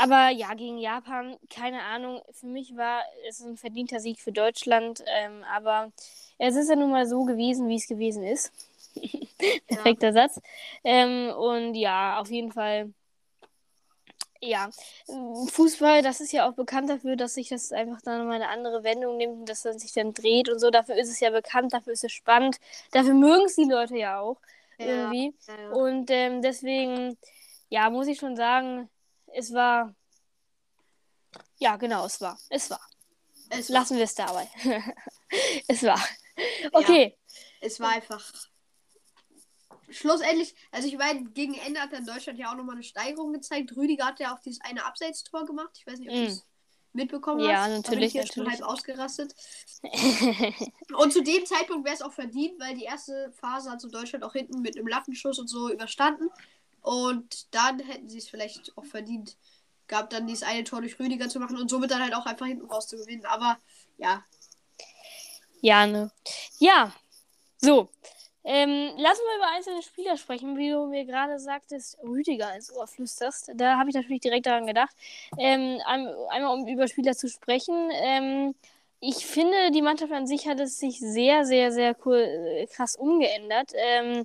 Aber 0.00 0.28
ja, 0.28 0.54
gegen 0.54 0.78
Japan, 0.78 1.36
keine 1.50 1.82
Ahnung. 1.82 2.22
Für 2.30 2.46
mich 2.46 2.76
war 2.76 3.02
es 3.28 3.40
ein 3.40 3.56
verdienter 3.56 3.98
Sieg 3.98 4.20
für 4.20 4.30
Deutschland. 4.30 5.02
Ähm, 5.08 5.42
aber 5.52 5.90
es 6.38 6.54
ist 6.54 6.70
ja 6.70 6.76
nun 6.76 6.90
mal 6.90 7.08
so 7.08 7.24
gewesen, 7.24 7.68
wie 7.68 7.74
es 7.74 7.88
gewesen 7.88 8.22
ist. 8.22 8.52
Perfekter 9.66 10.08
ja. 10.08 10.12
Satz. 10.12 10.40
Ähm, 10.84 11.30
und 11.36 11.74
ja, 11.74 12.20
auf 12.20 12.30
jeden 12.30 12.52
Fall. 12.52 12.92
Ja, 14.40 14.70
Fußball, 15.50 16.02
das 16.02 16.20
ist 16.20 16.30
ja 16.30 16.48
auch 16.48 16.54
bekannt 16.54 16.88
dafür, 16.88 17.16
dass 17.16 17.34
sich 17.34 17.48
das 17.48 17.72
einfach 17.72 18.00
dann 18.02 18.24
mal 18.28 18.34
eine 18.34 18.50
andere 18.50 18.84
Wendung 18.84 19.16
nimmt 19.16 19.40
und 19.40 19.48
dass 19.48 19.64
man 19.64 19.80
sich 19.80 19.92
dann 19.94 20.14
dreht 20.14 20.48
und 20.48 20.60
so. 20.60 20.70
Dafür 20.70 20.94
ist 20.94 21.10
es 21.10 21.18
ja 21.18 21.30
bekannt, 21.30 21.72
dafür 21.72 21.92
ist 21.92 22.04
es 22.04 22.12
spannend. 22.12 22.58
Dafür 22.92 23.14
mögen 23.14 23.46
es 23.46 23.56
die 23.56 23.64
Leute 23.64 23.96
ja 23.96 24.20
auch 24.20 24.36
ja. 24.78 24.86
irgendwie. 24.86 25.34
Ja, 25.48 25.70
und 25.72 26.08
ähm, 26.12 26.40
deswegen, 26.40 27.18
ja, 27.68 27.90
muss 27.90 28.06
ich 28.06 28.20
schon 28.20 28.36
sagen, 28.36 28.88
es 29.34 29.52
war. 29.52 29.94
Ja, 31.58 31.76
genau, 31.76 32.06
es 32.06 32.20
war. 32.20 32.38
Es 32.48 32.70
war. 32.70 32.80
Es 33.50 33.68
Lassen 33.68 33.96
wir 33.96 34.04
es 34.04 34.14
dabei. 34.14 34.48
es 35.68 35.82
war. 35.82 36.02
Okay. 36.72 37.16
es 37.60 37.80
war 37.80 37.90
einfach 37.90 38.22
schlussendlich, 39.90 40.54
also 40.70 40.86
ich 40.86 40.96
meine, 40.96 41.24
gegen 41.30 41.54
Ende 41.54 41.80
hat 41.80 41.92
dann 41.92 42.06
Deutschland 42.06 42.38
ja 42.38 42.50
auch 42.50 42.56
nochmal 42.56 42.76
eine 42.76 42.84
Steigerung 42.84 43.32
gezeigt. 43.32 43.76
Rüdiger 43.76 44.06
hat 44.06 44.20
ja 44.20 44.34
auch 44.34 44.40
dieses 44.40 44.60
eine 44.60 44.84
Abseitstor 44.84 45.46
gemacht. 45.46 45.70
Ich 45.78 45.86
weiß 45.86 45.98
nicht, 45.98 46.10
ob 46.10 46.16
mm. 46.16 46.18
du 46.18 46.26
es 46.26 46.46
mitbekommen 46.92 47.40
ja, 47.40 47.62
hast. 47.62 47.68
Ja, 47.68 47.76
natürlich. 47.76 48.12
Da 48.12 48.18
bin 48.18 48.26
ich 48.26 48.34
schon 48.34 48.50
halb 48.50 48.62
ausgerastet. 48.62 49.34
und 50.96 51.12
zu 51.12 51.22
dem 51.22 51.46
Zeitpunkt 51.46 51.84
wäre 51.84 51.94
es 51.94 52.02
auch 52.02 52.12
verdient, 52.12 52.60
weil 52.60 52.74
die 52.74 52.84
erste 52.84 53.32
Phase 53.32 53.70
hat 53.70 53.80
so 53.80 53.88
Deutschland 53.88 54.24
auch 54.24 54.32
hinten 54.32 54.60
mit 54.60 54.76
einem 54.76 54.88
Lattenschuss 54.88 55.38
und 55.38 55.48
so 55.48 55.72
überstanden. 55.72 56.28
Und 56.88 57.54
dann 57.54 57.80
hätten 57.80 58.08
sie 58.08 58.16
es 58.16 58.30
vielleicht 58.30 58.72
auch 58.78 58.84
verdient, 58.86 59.36
gab 59.88 60.08
dann 60.08 60.26
dieses 60.26 60.42
eine 60.42 60.64
Tor 60.64 60.80
durch 60.80 60.98
Rüdiger 60.98 61.28
zu 61.28 61.38
machen 61.38 61.58
und 61.58 61.68
somit 61.68 61.90
dann 61.90 62.00
halt 62.00 62.14
auch 62.14 62.24
einfach 62.24 62.46
hinten 62.46 62.64
raus 62.64 62.88
zu 62.88 62.96
gewinnen. 62.96 63.26
Aber 63.26 63.58
ja. 63.98 64.24
Ja, 65.60 65.86
ne. 65.86 66.10
Ja. 66.58 66.94
So. 67.58 67.90
Ähm, 68.42 68.90
lassen 68.96 69.20
wir 69.20 69.36
über 69.36 69.54
einzelne 69.54 69.82
Spieler 69.82 70.16
sprechen, 70.16 70.56
wie 70.56 70.70
du 70.70 70.86
mir 70.86 71.04
gerade 71.04 71.38
sagtest, 71.38 71.98
Rüdiger 72.02 72.54
ins 72.54 72.72
Ohr 72.72 72.86
flüsterst. 72.86 73.50
Da 73.54 73.76
habe 73.76 73.90
ich 73.90 73.94
natürlich 73.94 74.22
direkt 74.22 74.46
daran 74.46 74.66
gedacht. 74.66 74.96
Ähm, 75.36 75.82
einmal 75.84 76.58
um 76.58 76.66
über 76.66 76.88
Spieler 76.88 77.14
zu 77.14 77.28
sprechen. 77.28 77.90
Ähm, 77.92 78.54
ich 79.00 79.26
finde, 79.26 79.72
die 79.72 79.82
Mannschaft 79.82 80.12
an 80.12 80.26
sich 80.26 80.48
hat 80.48 80.58
es 80.58 80.78
sich 80.78 80.98
sehr, 81.00 81.44
sehr, 81.44 81.70
sehr 81.70 81.94
cool, 82.06 82.16
äh, 82.16 82.66
krass 82.66 82.96
umgeändert. 82.96 83.72
Ähm, 83.74 84.24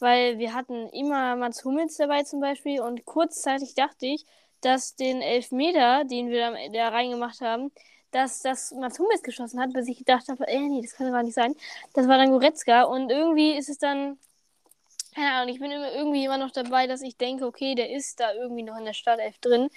weil 0.00 0.38
wir 0.38 0.54
hatten 0.54 0.88
immer 0.90 1.36
Mats 1.36 1.64
Hummels 1.64 1.96
dabei 1.96 2.22
zum 2.22 2.40
Beispiel 2.40 2.80
und 2.80 3.04
kurzzeitig 3.04 3.74
dachte 3.74 4.06
ich, 4.06 4.24
dass 4.60 4.96
den 4.96 5.20
Elfmeter, 5.20 6.04
den 6.04 6.30
wir 6.30 6.54
da, 6.72 6.88
reingemacht 6.88 7.40
haben, 7.40 7.70
dass 8.10 8.40
das 8.42 8.72
Mats 8.72 8.98
Hummels 8.98 9.22
geschossen 9.22 9.60
hat, 9.60 9.72
bis 9.72 9.88
ich 9.88 9.98
gedacht 9.98 10.28
habe, 10.28 10.46
ey, 10.48 10.60
nee, 10.60 10.82
das 10.82 10.94
kann 10.94 11.08
aber 11.08 11.22
nicht 11.22 11.34
sein. 11.34 11.54
Das 11.94 12.08
war 12.08 12.16
dann 12.16 12.30
Goretzka 12.30 12.84
und 12.84 13.10
irgendwie 13.10 13.56
ist 13.56 13.68
es 13.68 13.78
dann, 13.78 14.18
keine 15.14 15.32
Ahnung, 15.32 15.54
ich 15.54 15.60
bin 15.60 15.70
immer, 15.70 15.92
irgendwie 15.92 16.24
immer 16.24 16.38
noch 16.38 16.50
dabei, 16.50 16.86
dass 16.86 17.02
ich 17.02 17.16
denke, 17.16 17.46
okay, 17.46 17.74
der 17.74 17.90
ist 17.90 18.20
da 18.20 18.32
irgendwie 18.34 18.62
noch 18.62 18.78
in 18.78 18.84
der 18.84 18.92
Startelf 18.94 19.38
drin. 19.38 19.68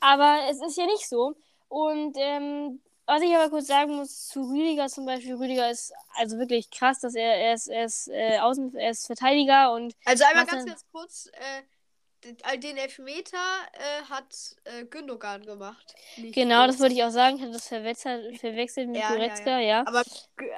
Aber 0.00 0.40
es 0.50 0.60
ist 0.60 0.76
ja 0.76 0.86
nicht 0.86 1.08
so. 1.08 1.34
Und 1.68 2.16
ähm, 2.18 2.80
was 3.06 3.22
ich 3.22 3.34
aber 3.34 3.50
kurz 3.50 3.66
sagen 3.66 3.96
muss 3.96 4.28
zu 4.28 4.42
Rüdiger 4.42 4.88
zum 4.88 5.06
Beispiel, 5.06 5.34
Rüdiger 5.34 5.70
ist 5.70 5.92
also 6.14 6.38
wirklich 6.38 6.70
krass, 6.70 7.00
dass 7.00 7.14
er, 7.14 7.34
er 7.34 7.54
ist, 7.54 7.68
er 7.68 7.84
ist, 7.84 8.08
äh, 8.08 8.38
Außen, 8.38 8.74
er 8.76 8.90
ist 8.90 9.06
Verteidiger 9.06 9.72
und. 9.72 9.94
Also 10.04 10.24
einmal 10.24 10.46
ganz, 10.46 10.66
ganz 10.66 10.84
kurz, 10.90 11.30
äh, 11.32 12.58
den 12.58 12.76
Elfmeter 12.76 13.36
äh, 13.72 14.04
hat 14.08 14.56
äh, 14.64 14.84
Gündogan 14.86 15.44
gemacht. 15.44 15.94
Genau, 16.16 16.64
groß. 16.64 16.66
das 16.68 16.80
wollte 16.80 16.94
ich 16.94 17.04
auch 17.04 17.10
sagen. 17.10 17.36
Ich 17.36 17.42
hatte 17.42 17.52
das 17.52 17.68
verwechselt, 17.68 18.38
verwechselt 18.38 18.88
mit 18.88 19.00
ja, 19.00 19.08
Goretzka, 19.08 19.50
ja, 19.50 19.60
ja. 19.60 19.66
ja, 19.66 19.86
Aber 19.86 20.02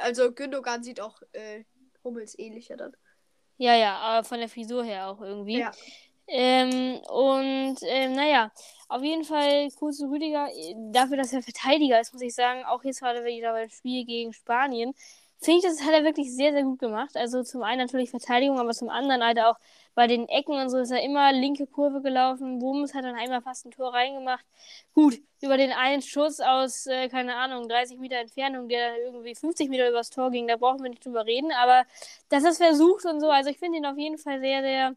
also 0.03 0.33
Gündogan 0.33 0.83
sieht 0.85 1.01
auch 1.01 1.21
äh, 1.33 1.65
Hummels 2.05 2.39
ähnlicher 2.39 2.77
dann. 2.77 2.97
Ja, 3.59 3.75
ja, 3.75 3.97
aber 3.97 4.25
von 4.25 4.39
der 4.39 4.49
Frisur 4.49 4.85
her 4.85 5.09
auch 5.09 5.21
irgendwie. 5.21 5.59
Ja. 5.59 5.73
Ähm, 6.29 7.01
und 7.09 7.77
ähm, 7.83 8.13
naja, 8.13 8.53
auf 8.89 9.03
jeden 9.03 9.25
Fall 9.25 9.69
kurz 9.79 9.99
zu 9.99 10.09
Rüdiger. 10.11 10.49
Dafür, 10.93 11.17
dass 11.17 11.33
er 11.33 11.43
Verteidiger 11.43 12.01
ist, 12.01 12.13
muss 12.13 12.23
ich 12.23 12.35
sagen, 12.35 12.65
auch 12.65 12.85
jetzt 12.85 13.01
gerade 13.01 13.25
wieder 13.25 13.53
beim 13.53 13.69
Spiel 13.69 14.05
gegen 14.05 14.33
Spanien, 14.33 14.95
finde 15.41 15.59
ich, 15.59 15.65
das 15.65 15.83
hat 15.83 15.93
er 15.93 16.05
wirklich 16.05 16.35
sehr, 16.35 16.53
sehr 16.53 16.63
gut 16.63 16.79
gemacht. 16.79 17.17
Also 17.17 17.43
zum 17.43 17.63
einen 17.63 17.81
natürlich 17.81 18.11
Verteidigung, 18.11 18.59
aber 18.59 18.73
zum 18.73 18.89
anderen 18.89 19.23
halt 19.25 19.39
auch 19.39 19.57
bei 19.95 20.07
den 20.07 20.29
Ecken 20.29 20.55
und 20.55 20.71
so 20.71 20.79
ist 20.79 20.91
er 20.91 21.03
immer 21.03 21.33
linke 21.33 21.67
Kurve 21.67 22.03
gelaufen. 22.03 22.61
Wumms 22.61 22.95
hat 22.95 23.05
dann 23.05 23.17
einmal 23.17 23.43
fast 23.43 23.67
ein 23.67 23.71
Tor 23.71 23.95
reingemacht. 23.95 24.45
Gut, 24.95 25.19
über 25.41 25.57
den 25.57 25.73
einen 25.73 26.03
Schuss 26.03 26.41
aus, 26.41 26.87
äh, 26.87 27.09
keine 27.09 27.37
Ahnung, 27.37 27.69
30 27.69 27.99
Meter 27.99 28.17
Entfernung, 28.17 28.69
der 28.69 28.93
dann 28.93 29.01
irgendwie 29.01 29.35
50 29.35 29.69
Meter 29.71 29.89
übers 29.89 30.11
Tor 30.11 30.31
ging, 30.31 30.47
da 30.49 30.57
brauchen 30.57 30.83
wir 30.83 30.91
nicht 30.91 31.05
drüber 31.05 31.27
reden. 31.27 31.51
Aber 31.53 31.85
dass 32.29 32.45
er 32.45 32.51
es 32.51 32.59
versucht 32.59 33.05
und 33.07 33.21
so, 33.21 33.31
also 33.31 33.51
ich 33.51 33.59
finde 33.59 33.79
ihn 33.79 33.87
auf 33.87 33.99
jeden 33.99 34.19
Fall 34.19 34.41
sehr, 34.41 34.63
sehr 34.63 34.97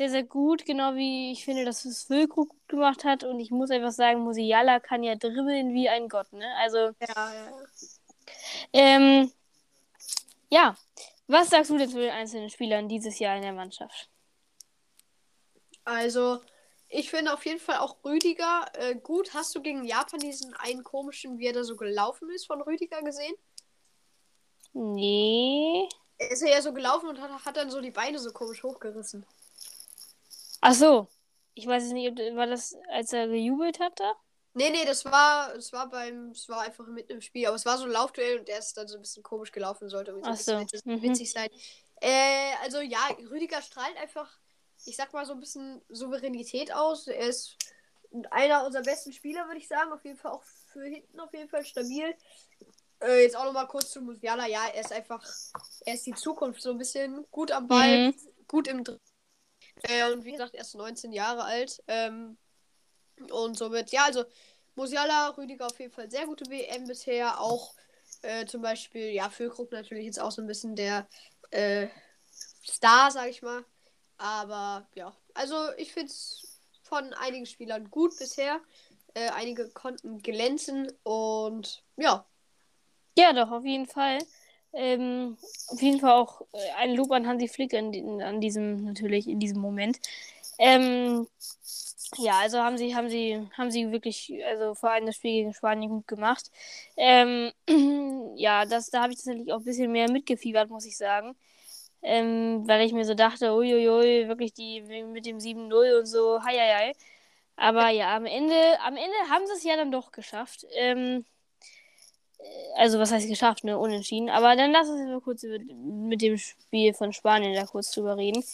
sehr, 0.00 0.08
sehr 0.08 0.22
gut, 0.22 0.64
genau 0.64 0.94
wie 0.94 1.30
ich 1.30 1.44
finde, 1.44 1.66
dass 1.66 1.84
es 1.84 2.08
Wilko 2.08 2.46
gut 2.46 2.68
gemacht 2.68 3.04
hat. 3.04 3.22
Und 3.22 3.38
ich 3.38 3.50
muss 3.50 3.70
einfach 3.70 3.90
sagen, 3.90 4.20
Musiala 4.20 4.80
kann 4.80 5.02
ja 5.02 5.14
dribbeln 5.14 5.74
wie 5.74 5.90
ein 5.90 6.08
Gott, 6.08 6.32
ne? 6.32 6.46
Also. 6.56 6.78
Ja, 6.78 7.34
ja. 7.34 7.52
Ähm, 8.72 9.30
ja. 10.48 10.74
Was 11.26 11.50
sagst 11.50 11.70
du 11.70 11.76
denn 11.76 11.90
zu 11.90 11.98
den 11.98 12.12
einzelnen 12.12 12.48
Spielern 12.48 12.88
dieses 12.88 13.18
Jahr 13.18 13.36
in 13.36 13.42
der 13.42 13.52
Mannschaft? 13.52 14.08
Also, 15.84 16.40
ich 16.88 17.10
finde 17.10 17.34
auf 17.34 17.44
jeden 17.44 17.60
Fall 17.60 17.76
auch 17.76 18.02
Rüdiger 18.02 18.64
äh, 18.72 18.94
gut. 18.94 19.34
Hast 19.34 19.54
du 19.54 19.60
gegen 19.60 19.84
Japan 19.84 20.20
diesen 20.20 20.54
einen 20.54 20.82
komischen, 20.82 21.38
wie 21.38 21.46
er 21.46 21.52
da 21.52 21.62
so 21.62 21.76
gelaufen 21.76 22.30
ist, 22.30 22.46
von 22.46 22.62
Rüdiger 22.62 23.02
gesehen? 23.02 23.34
Nee. 24.72 25.86
Ist 26.16 26.40
er 26.40 26.52
ja 26.52 26.62
so 26.62 26.72
gelaufen 26.72 27.10
und 27.10 27.20
hat, 27.20 27.44
hat 27.44 27.56
dann 27.58 27.70
so 27.70 27.82
die 27.82 27.90
Beine 27.90 28.18
so 28.18 28.32
komisch 28.32 28.62
hochgerissen. 28.62 29.26
Ach 30.60 30.74
so. 30.74 31.08
Ich 31.54 31.66
weiß 31.66 31.84
es 31.84 31.92
nicht, 31.92 32.16
war 32.34 32.46
das, 32.46 32.76
als 32.88 33.12
er 33.12 33.28
gejubelt 33.28 33.80
hatte? 33.80 34.04
Nee, 34.54 34.70
nee, 34.70 34.84
das 34.84 35.04
war, 35.04 35.54
das 35.54 35.72
war 35.72 35.88
beim, 35.88 36.30
es 36.30 36.48
war 36.48 36.62
einfach 36.62 36.86
mitten 36.86 37.12
im 37.12 37.20
Spiel, 37.20 37.46
aber 37.46 37.56
es 37.56 37.66
war 37.66 37.78
so 37.78 37.84
ein 37.84 37.90
Laufduell 37.90 38.38
und 38.38 38.48
der 38.48 38.58
ist 38.58 38.76
dann 38.76 38.88
so 38.88 38.96
ein 38.96 39.02
bisschen 39.02 39.22
komisch 39.22 39.52
gelaufen, 39.52 39.88
sollte 39.88 40.18
Ach 40.22 40.36
so. 40.36 40.58
Mhm. 40.84 41.02
witzig 41.02 41.30
sein. 41.30 41.48
Äh, 42.00 42.52
also 42.62 42.80
ja, 42.80 42.98
Rüdiger 43.30 43.62
strahlt 43.62 43.96
einfach, 43.96 44.28
ich 44.86 44.96
sag 44.96 45.12
mal 45.12 45.24
so 45.24 45.34
ein 45.34 45.40
bisschen 45.40 45.82
Souveränität 45.88 46.72
aus. 46.72 47.06
Er 47.06 47.28
ist 47.28 47.56
einer 48.30 48.66
unserer 48.66 48.82
besten 48.82 49.12
Spieler, 49.12 49.46
würde 49.46 49.58
ich 49.58 49.68
sagen, 49.68 49.92
auf 49.92 50.04
jeden 50.04 50.18
Fall 50.18 50.32
auch 50.32 50.42
für 50.42 50.84
hinten 50.84 51.20
auf 51.20 51.32
jeden 51.32 51.48
Fall 51.48 51.64
stabil. 51.64 52.14
Äh, 53.00 53.22
jetzt 53.22 53.36
auch 53.36 53.44
noch 53.44 53.52
mal 53.52 53.66
kurz 53.66 53.90
zu 53.90 54.00
Musiala, 54.00 54.48
ja, 54.48 54.66
er 54.74 54.80
ist 54.80 54.92
einfach, 54.92 55.24
er 55.84 55.94
ist 55.94 56.06
die 56.06 56.14
Zukunft 56.14 56.60
so 56.60 56.70
ein 56.70 56.78
bisschen 56.78 57.24
gut 57.30 57.52
am 57.52 57.68
Ball, 57.68 58.08
mhm. 58.08 58.14
gut 58.48 58.66
im 58.66 58.82
Dr 58.82 58.98
äh, 59.82 60.10
und 60.12 60.24
wie 60.24 60.32
gesagt, 60.32 60.54
erst 60.54 60.74
19 60.74 61.12
Jahre 61.12 61.44
alt. 61.44 61.82
Ähm, 61.88 62.36
und 63.30 63.58
somit, 63.58 63.90
ja, 63.90 64.04
also 64.04 64.24
Musiala, 64.74 65.30
Rüdiger 65.30 65.66
auf 65.66 65.78
jeden 65.78 65.92
Fall 65.92 66.10
sehr 66.10 66.26
gute 66.26 66.48
WM 66.50 66.86
bisher. 66.86 67.40
Auch 67.40 67.74
äh, 68.22 68.46
zum 68.46 68.62
Beispiel, 68.62 69.10
ja, 69.10 69.28
Füllkrug 69.30 69.72
natürlich 69.72 70.06
jetzt 70.06 70.20
auch 70.20 70.32
so 70.32 70.42
ein 70.42 70.46
bisschen 70.46 70.76
der 70.76 71.06
äh, 71.50 71.88
Star, 72.66 73.10
sag 73.10 73.28
ich 73.28 73.42
mal. 73.42 73.64
Aber 74.16 74.86
ja, 74.94 75.14
also 75.34 75.56
ich 75.76 75.92
finde 75.92 76.10
es 76.12 76.58
von 76.82 77.12
einigen 77.14 77.46
Spielern 77.46 77.90
gut 77.90 78.16
bisher. 78.18 78.60
Äh, 79.14 79.30
einige 79.30 79.68
konnten 79.70 80.22
glänzen 80.22 80.92
und 81.02 81.82
ja. 81.96 82.26
Ja, 83.18 83.32
doch, 83.32 83.50
auf 83.50 83.64
jeden 83.64 83.86
Fall. 83.86 84.18
Ähm, 84.72 85.36
auf 85.68 85.82
jeden 85.82 86.00
Fall 86.00 86.12
auch 86.12 86.42
äh, 86.52 86.58
ein 86.78 86.94
Lob 86.94 87.10
an 87.12 87.26
Hansi 87.26 87.48
Flick 87.48 87.74
an, 87.74 87.92
an 88.22 88.40
diesem, 88.40 88.84
natürlich 88.84 89.28
in 89.28 89.40
diesem 89.40 89.60
Moment. 89.60 89.98
Ähm, 90.58 91.26
ja, 92.18 92.38
also 92.40 92.58
haben 92.58 92.76
sie, 92.78 92.94
haben 92.94 93.08
sie, 93.08 93.48
haben 93.56 93.70
sie 93.70 93.90
wirklich, 93.92 94.32
also 94.46 94.74
vor 94.74 94.90
allem 94.90 95.06
das 95.06 95.16
Spiel 95.16 95.32
gegen 95.32 95.54
Spanien 95.54 95.90
gut 95.90 96.06
gemacht. 96.08 96.50
Ähm, 96.96 97.52
ja, 98.36 98.64
das, 98.66 98.90
da 98.90 99.02
habe 99.02 99.12
ich 99.12 99.18
tatsächlich 99.18 99.52
auch 99.52 99.58
ein 99.58 99.64
bisschen 99.64 99.92
mehr 99.92 100.10
mitgefiebert, 100.10 100.70
muss 100.70 100.86
ich 100.86 100.96
sagen. 100.96 101.36
Ähm, 102.02 102.62
weil 102.66 102.86
ich 102.86 102.92
mir 102.92 103.04
so 103.04 103.14
dachte, 103.14 103.54
uiuiui, 103.54 104.28
wirklich 104.28 104.54
die 104.54 104.80
mit 104.82 105.26
dem 105.26 105.38
7-0 105.40 105.98
und 105.98 106.06
so, 106.06 106.42
hei, 106.44 106.56
hei, 106.58 106.74
hei. 106.74 106.92
Aber 107.56 107.90
ja, 107.90 108.16
am 108.16 108.24
Ende, 108.26 108.54
am 108.82 108.96
Ende 108.96 109.16
haben 109.30 109.46
sie 109.46 109.52
es 109.54 109.64
ja 109.64 109.76
dann 109.76 109.92
doch 109.92 110.12
geschafft. 110.12 110.66
Ähm, 110.76 111.24
also 112.76 112.98
was 112.98 113.12
heißt 113.12 113.28
geschafft, 113.28 113.64
ne? 113.64 113.78
Unentschieden. 113.78 114.30
Aber 114.30 114.56
dann 114.56 114.72
lass 114.72 114.88
uns 114.88 115.00
mal 115.02 115.20
kurz 115.20 115.42
mit 115.42 116.22
dem 116.22 116.38
Spiel 116.38 116.94
von 116.94 117.12
Spanien 117.12 117.54
da 117.54 117.66
kurz 117.66 117.90
drüber 117.92 118.16
reden. 118.16 118.44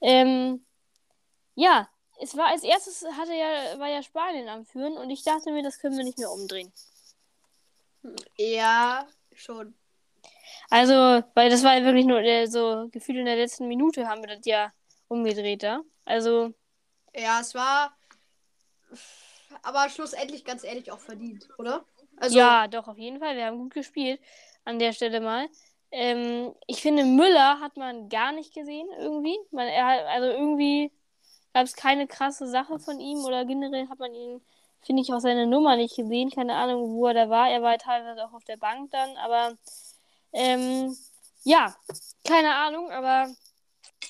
Ähm, 0.00 0.64
ja, 1.54 1.88
es 2.20 2.36
war 2.36 2.48
als 2.48 2.62
erstes 2.62 3.04
hatte 3.16 3.34
ja, 3.34 3.78
war 3.78 3.88
ja 3.88 4.02
Spanien 4.02 4.48
am 4.48 4.64
Führen 4.64 4.96
und 4.96 5.10
ich 5.10 5.22
dachte 5.22 5.52
mir, 5.52 5.62
das 5.62 5.78
können 5.78 5.96
wir 5.96 6.04
nicht 6.04 6.18
mehr 6.18 6.30
umdrehen. 6.30 6.72
Ja, 8.36 9.06
schon. 9.34 9.74
Also, 10.68 10.92
weil 11.34 11.50
das 11.50 11.64
war 11.64 11.82
wirklich 11.82 12.06
nur 12.06 12.20
äh, 12.20 12.46
so 12.46 12.88
gefühlt 12.90 13.18
in 13.18 13.24
der 13.24 13.36
letzten 13.36 13.68
Minute 13.68 14.06
haben 14.06 14.22
wir 14.22 14.36
das 14.36 14.46
ja 14.46 14.72
umgedreht 15.08 15.62
da. 15.62 15.80
Also. 16.04 16.54
Ja, 17.14 17.40
es 17.40 17.54
war. 17.54 17.96
Aber 19.62 19.88
schlussendlich 19.88 20.44
ganz 20.44 20.62
ehrlich 20.64 20.92
auch 20.92 21.00
verdient, 21.00 21.48
oder? 21.58 21.84
Also, 22.20 22.38
ja, 22.38 22.68
doch, 22.68 22.86
auf 22.86 22.98
jeden 22.98 23.18
Fall. 23.18 23.36
Wir 23.36 23.46
haben 23.46 23.58
gut 23.58 23.74
gespielt 23.74 24.20
an 24.64 24.78
der 24.78 24.92
Stelle 24.92 25.20
mal. 25.20 25.48
Ähm, 25.90 26.54
ich 26.66 26.82
finde, 26.82 27.04
Müller 27.04 27.58
hat 27.60 27.76
man 27.76 28.08
gar 28.08 28.32
nicht 28.32 28.54
gesehen, 28.54 28.88
irgendwie. 28.98 29.36
Man, 29.50 29.66
er 29.66 30.08
also 30.08 30.28
irgendwie 30.28 30.92
gab 31.52 31.64
es 31.64 31.74
keine 31.74 32.06
krasse 32.06 32.46
Sache 32.46 32.78
von 32.78 33.00
ihm 33.00 33.24
oder 33.24 33.44
generell 33.44 33.88
hat 33.88 33.98
man 33.98 34.14
ihn, 34.14 34.40
finde 34.82 35.02
ich, 35.02 35.12
auch 35.12 35.18
seine 35.18 35.46
Nummer 35.46 35.76
nicht 35.76 35.96
gesehen. 35.96 36.30
Keine 36.30 36.54
Ahnung, 36.54 36.94
wo 36.94 37.06
er 37.06 37.14
da 37.14 37.28
war. 37.28 37.50
Er 37.50 37.62
war 37.62 37.76
teilweise 37.78 38.24
auch 38.24 38.32
auf 38.34 38.44
der 38.44 38.58
Bank 38.58 38.90
dann, 38.92 39.16
aber 39.16 39.56
ähm, 40.32 40.96
ja, 41.42 41.74
keine 42.24 42.54
Ahnung, 42.54 42.90
aber 42.90 43.32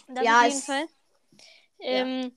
das 0.08 0.24
ja, 0.24 0.40
auf 0.40 0.46
jeden 0.46 0.60
Fall. 0.60 0.84
Ähm, 1.78 2.20
ja. 2.22 2.30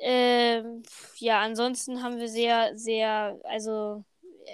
Ähm, 0.00 0.82
ja, 1.18 1.40
ansonsten 1.40 2.02
haben 2.02 2.18
wir 2.18 2.28
sehr, 2.28 2.76
sehr, 2.76 3.38
also 3.44 4.04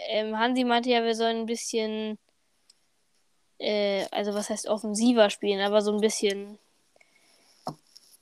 ähm, 0.09 0.39
Hansi 0.39 0.65
meinte 0.65 0.91
ja, 0.91 1.03
wir 1.05 1.15
sollen 1.15 1.39
ein 1.39 1.47
bisschen, 1.47 2.19
äh, 3.59 4.07
also 4.11 4.35
was 4.35 4.51
heißt 4.51 4.69
offensiver 4.69 5.31
spielen, 5.31 5.61
aber 5.61 5.83
so 5.83 5.93
ein 5.93 6.01
bisschen 6.01 6.59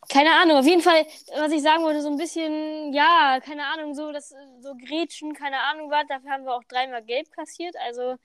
keine 0.08 0.32
Ahnung, 0.32 0.56
auf 0.56 0.66
jeden 0.66 0.80
Fall, 0.80 1.06
was 1.36 1.52
ich 1.52 1.62
sagen 1.62 1.84
wollte, 1.84 2.00
so 2.00 2.08
ein 2.08 2.16
bisschen, 2.16 2.92
ja, 2.92 3.40
keine 3.44 3.66
Ahnung, 3.66 3.94
so, 3.94 4.10
das, 4.10 4.34
so 4.60 4.74
Gretchen, 4.74 5.34
keine 5.34 5.60
Ahnung 5.60 5.90
was, 5.90 6.06
dafür 6.08 6.30
haben 6.30 6.44
wir 6.44 6.54
auch 6.54 6.64
dreimal 6.64 7.02
gelb 7.02 7.30
kassiert, 7.30 7.76
also, 7.86 8.16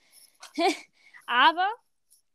aber, 1.28 1.68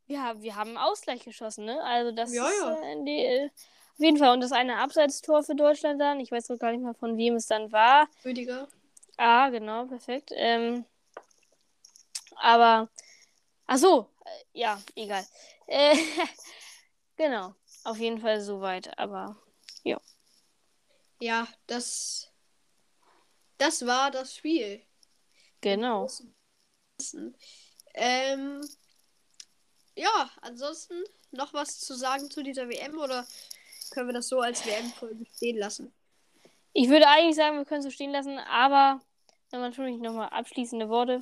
ja, 0.07 0.41
wir 0.41 0.55
haben 0.55 0.71
einen 0.71 0.79
Ausgleich 0.79 1.25
geschossen, 1.25 1.65
ne, 1.65 1.83
also 1.83 2.13
das 2.13 2.35
ja, 2.35 2.47
ist, 2.47 2.61
ja. 2.61 2.73
Äh, 2.75 3.05
die, 3.05 3.25
äh, 3.25 3.47
auf 3.47 4.05
jeden 4.05 4.19
Fall, 4.19 4.33
und 4.35 4.43
das 4.43 4.53
eine 4.53 4.77
Abseitstor 4.77 5.43
für 5.43 5.55
Deutschland 5.55 6.01
dann, 6.01 6.21
ich 6.21 6.31
weiß 6.31 6.49
gar 6.59 6.73
nicht 6.73 6.83
mal, 6.83 6.95
von 6.95 7.17
wem 7.17 7.35
es 7.35 7.47
dann 7.47 7.73
war. 7.73 8.07
Rüdiger. 8.25 8.69
Ah, 9.17 9.49
genau, 9.49 9.87
perfekt, 9.87 10.31
ähm, 10.35 10.85
aber, 12.41 12.89
ach 13.67 13.79
so, 13.79 14.11
äh, 14.25 14.61
ja, 14.61 14.81
egal, 14.95 15.27
äh, 15.67 15.97
genau. 17.17 17.55
Auf 17.85 17.99
jeden 17.99 18.21
Fall 18.21 18.41
soweit, 18.41 18.99
aber 18.99 19.37
ja. 19.83 20.01
Ja, 21.21 21.49
das. 21.67 22.31
Das 23.57 23.87
war 23.87 24.11
das 24.11 24.37
Spiel. 24.37 24.83
Genau. 25.61 26.09
Ähm, 27.95 28.61
ja, 29.97 30.31
ansonsten 30.43 31.03
noch 31.33 31.53
was 31.55 31.81
zu 31.81 31.95
sagen 31.95 32.31
zu 32.31 32.43
dieser 32.43 32.69
WM 32.69 32.99
oder 32.99 33.27
können 33.91 34.09
wir 34.09 34.15
das 34.15 34.29
so 34.29 34.41
als 34.41 34.65
WM-Folge 34.65 35.25
stehen 35.35 35.59
lassen? 35.59 35.93
Ich 36.73 36.89
würde 36.89 37.09
eigentlich 37.09 37.37
sagen, 37.37 37.57
wir 37.57 37.65
können 37.65 37.81
es 37.81 37.87
so 37.87 37.91
stehen 37.91 38.13
lassen, 38.13 38.39
aber 38.39 39.01
dann 39.51 39.61
natürlich 39.63 39.99
nochmal 39.99 40.29
abschließende 40.29 40.89
Worte. 40.89 41.19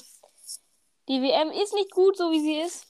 Die 1.08 1.22
WM 1.22 1.50
ist 1.50 1.74
nicht 1.74 1.90
gut, 1.92 2.16
so 2.16 2.30
wie 2.30 2.40
sie 2.40 2.60
ist. 2.60 2.86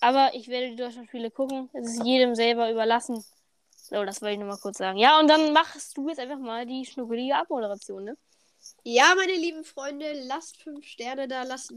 Aber 0.00 0.30
ich 0.34 0.48
werde 0.48 0.70
die 0.70 0.76
Deutschlandspiele 0.76 1.30
gucken. 1.30 1.68
Es 1.72 1.88
ist 1.88 2.04
jedem 2.04 2.34
selber 2.34 2.70
überlassen. 2.70 3.24
So, 3.76 4.04
das 4.04 4.20
wollte 4.20 4.34
ich 4.34 4.38
nur 4.38 4.48
mal 4.48 4.58
kurz 4.58 4.78
sagen. 4.78 4.98
Ja, 4.98 5.18
und 5.18 5.28
dann 5.28 5.52
machst 5.52 5.96
du 5.96 6.08
jetzt 6.08 6.20
einfach 6.20 6.38
mal 6.38 6.66
die 6.66 6.84
schnuckelige 6.84 7.36
Abmoderation, 7.36 8.04
ne? 8.04 8.16
Ja, 8.84 9.14
meine 9.16 9.32
lieben 9.32 9.64
Freunde, 9.64 10.12
lasst 10.24 10.62
fünf 10.62 10.86
Sterne 10.86 11.26
da, 11.26 11.42
lasst, 11.44 11.72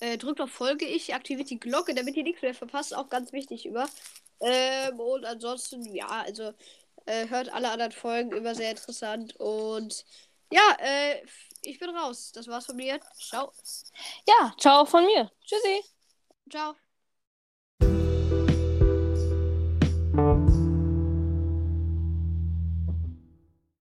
äh, 0.00 0.16
drückt 0.18 0.40
auf 0.40 0.50
Folge 0.50 0.84
ich, 0.84 1.14
aktiviert 1.14 1.50
die 1.50 1.58
Glocke, 1.58 1.94
damit 1.94 2.16
ihr 2.16 2.22
nichts 2.22 2.42
mehr 2.42 2.54
verpasst. 2.54 2.94
Auch 2.94 3.08
ganz 3.08 3.32
wichtig 3.32 3.66
über. 3.66 3.88
Ähm, 4.40 4.98
und 5.00 5.24
ansonsten, 5.24 5.84
ja, 5.94 6.08
also 6.08 6.52
äh, 7.06 7.28
hört 7.28 7.52
alle 7.52 7.70
anderen 7.70 7.92
Folgen, 7.92 8.32
immer 8.32 8.54
sehr 8.54 8.70
interessant. 8.70 9.36
Und 9.36 10.04
ja, 10.52 10.76
äh, 10.80 11.22
ich 11.62 11.78
bin 11.78 11.90
raus. 11.90 12.32
Das 12.32 12.46
war's 12.48 12.66
von 12.66 12.76
mir. 12.76 13.00
Ciao. 13.18 13.52
Ja, 14.26 14.54
ciao 14.58 14.84
von 14.84 15.04
mir. 15.04 15.30
Tschüssi. 15.44 15.82
Ciao. 16.50 16.81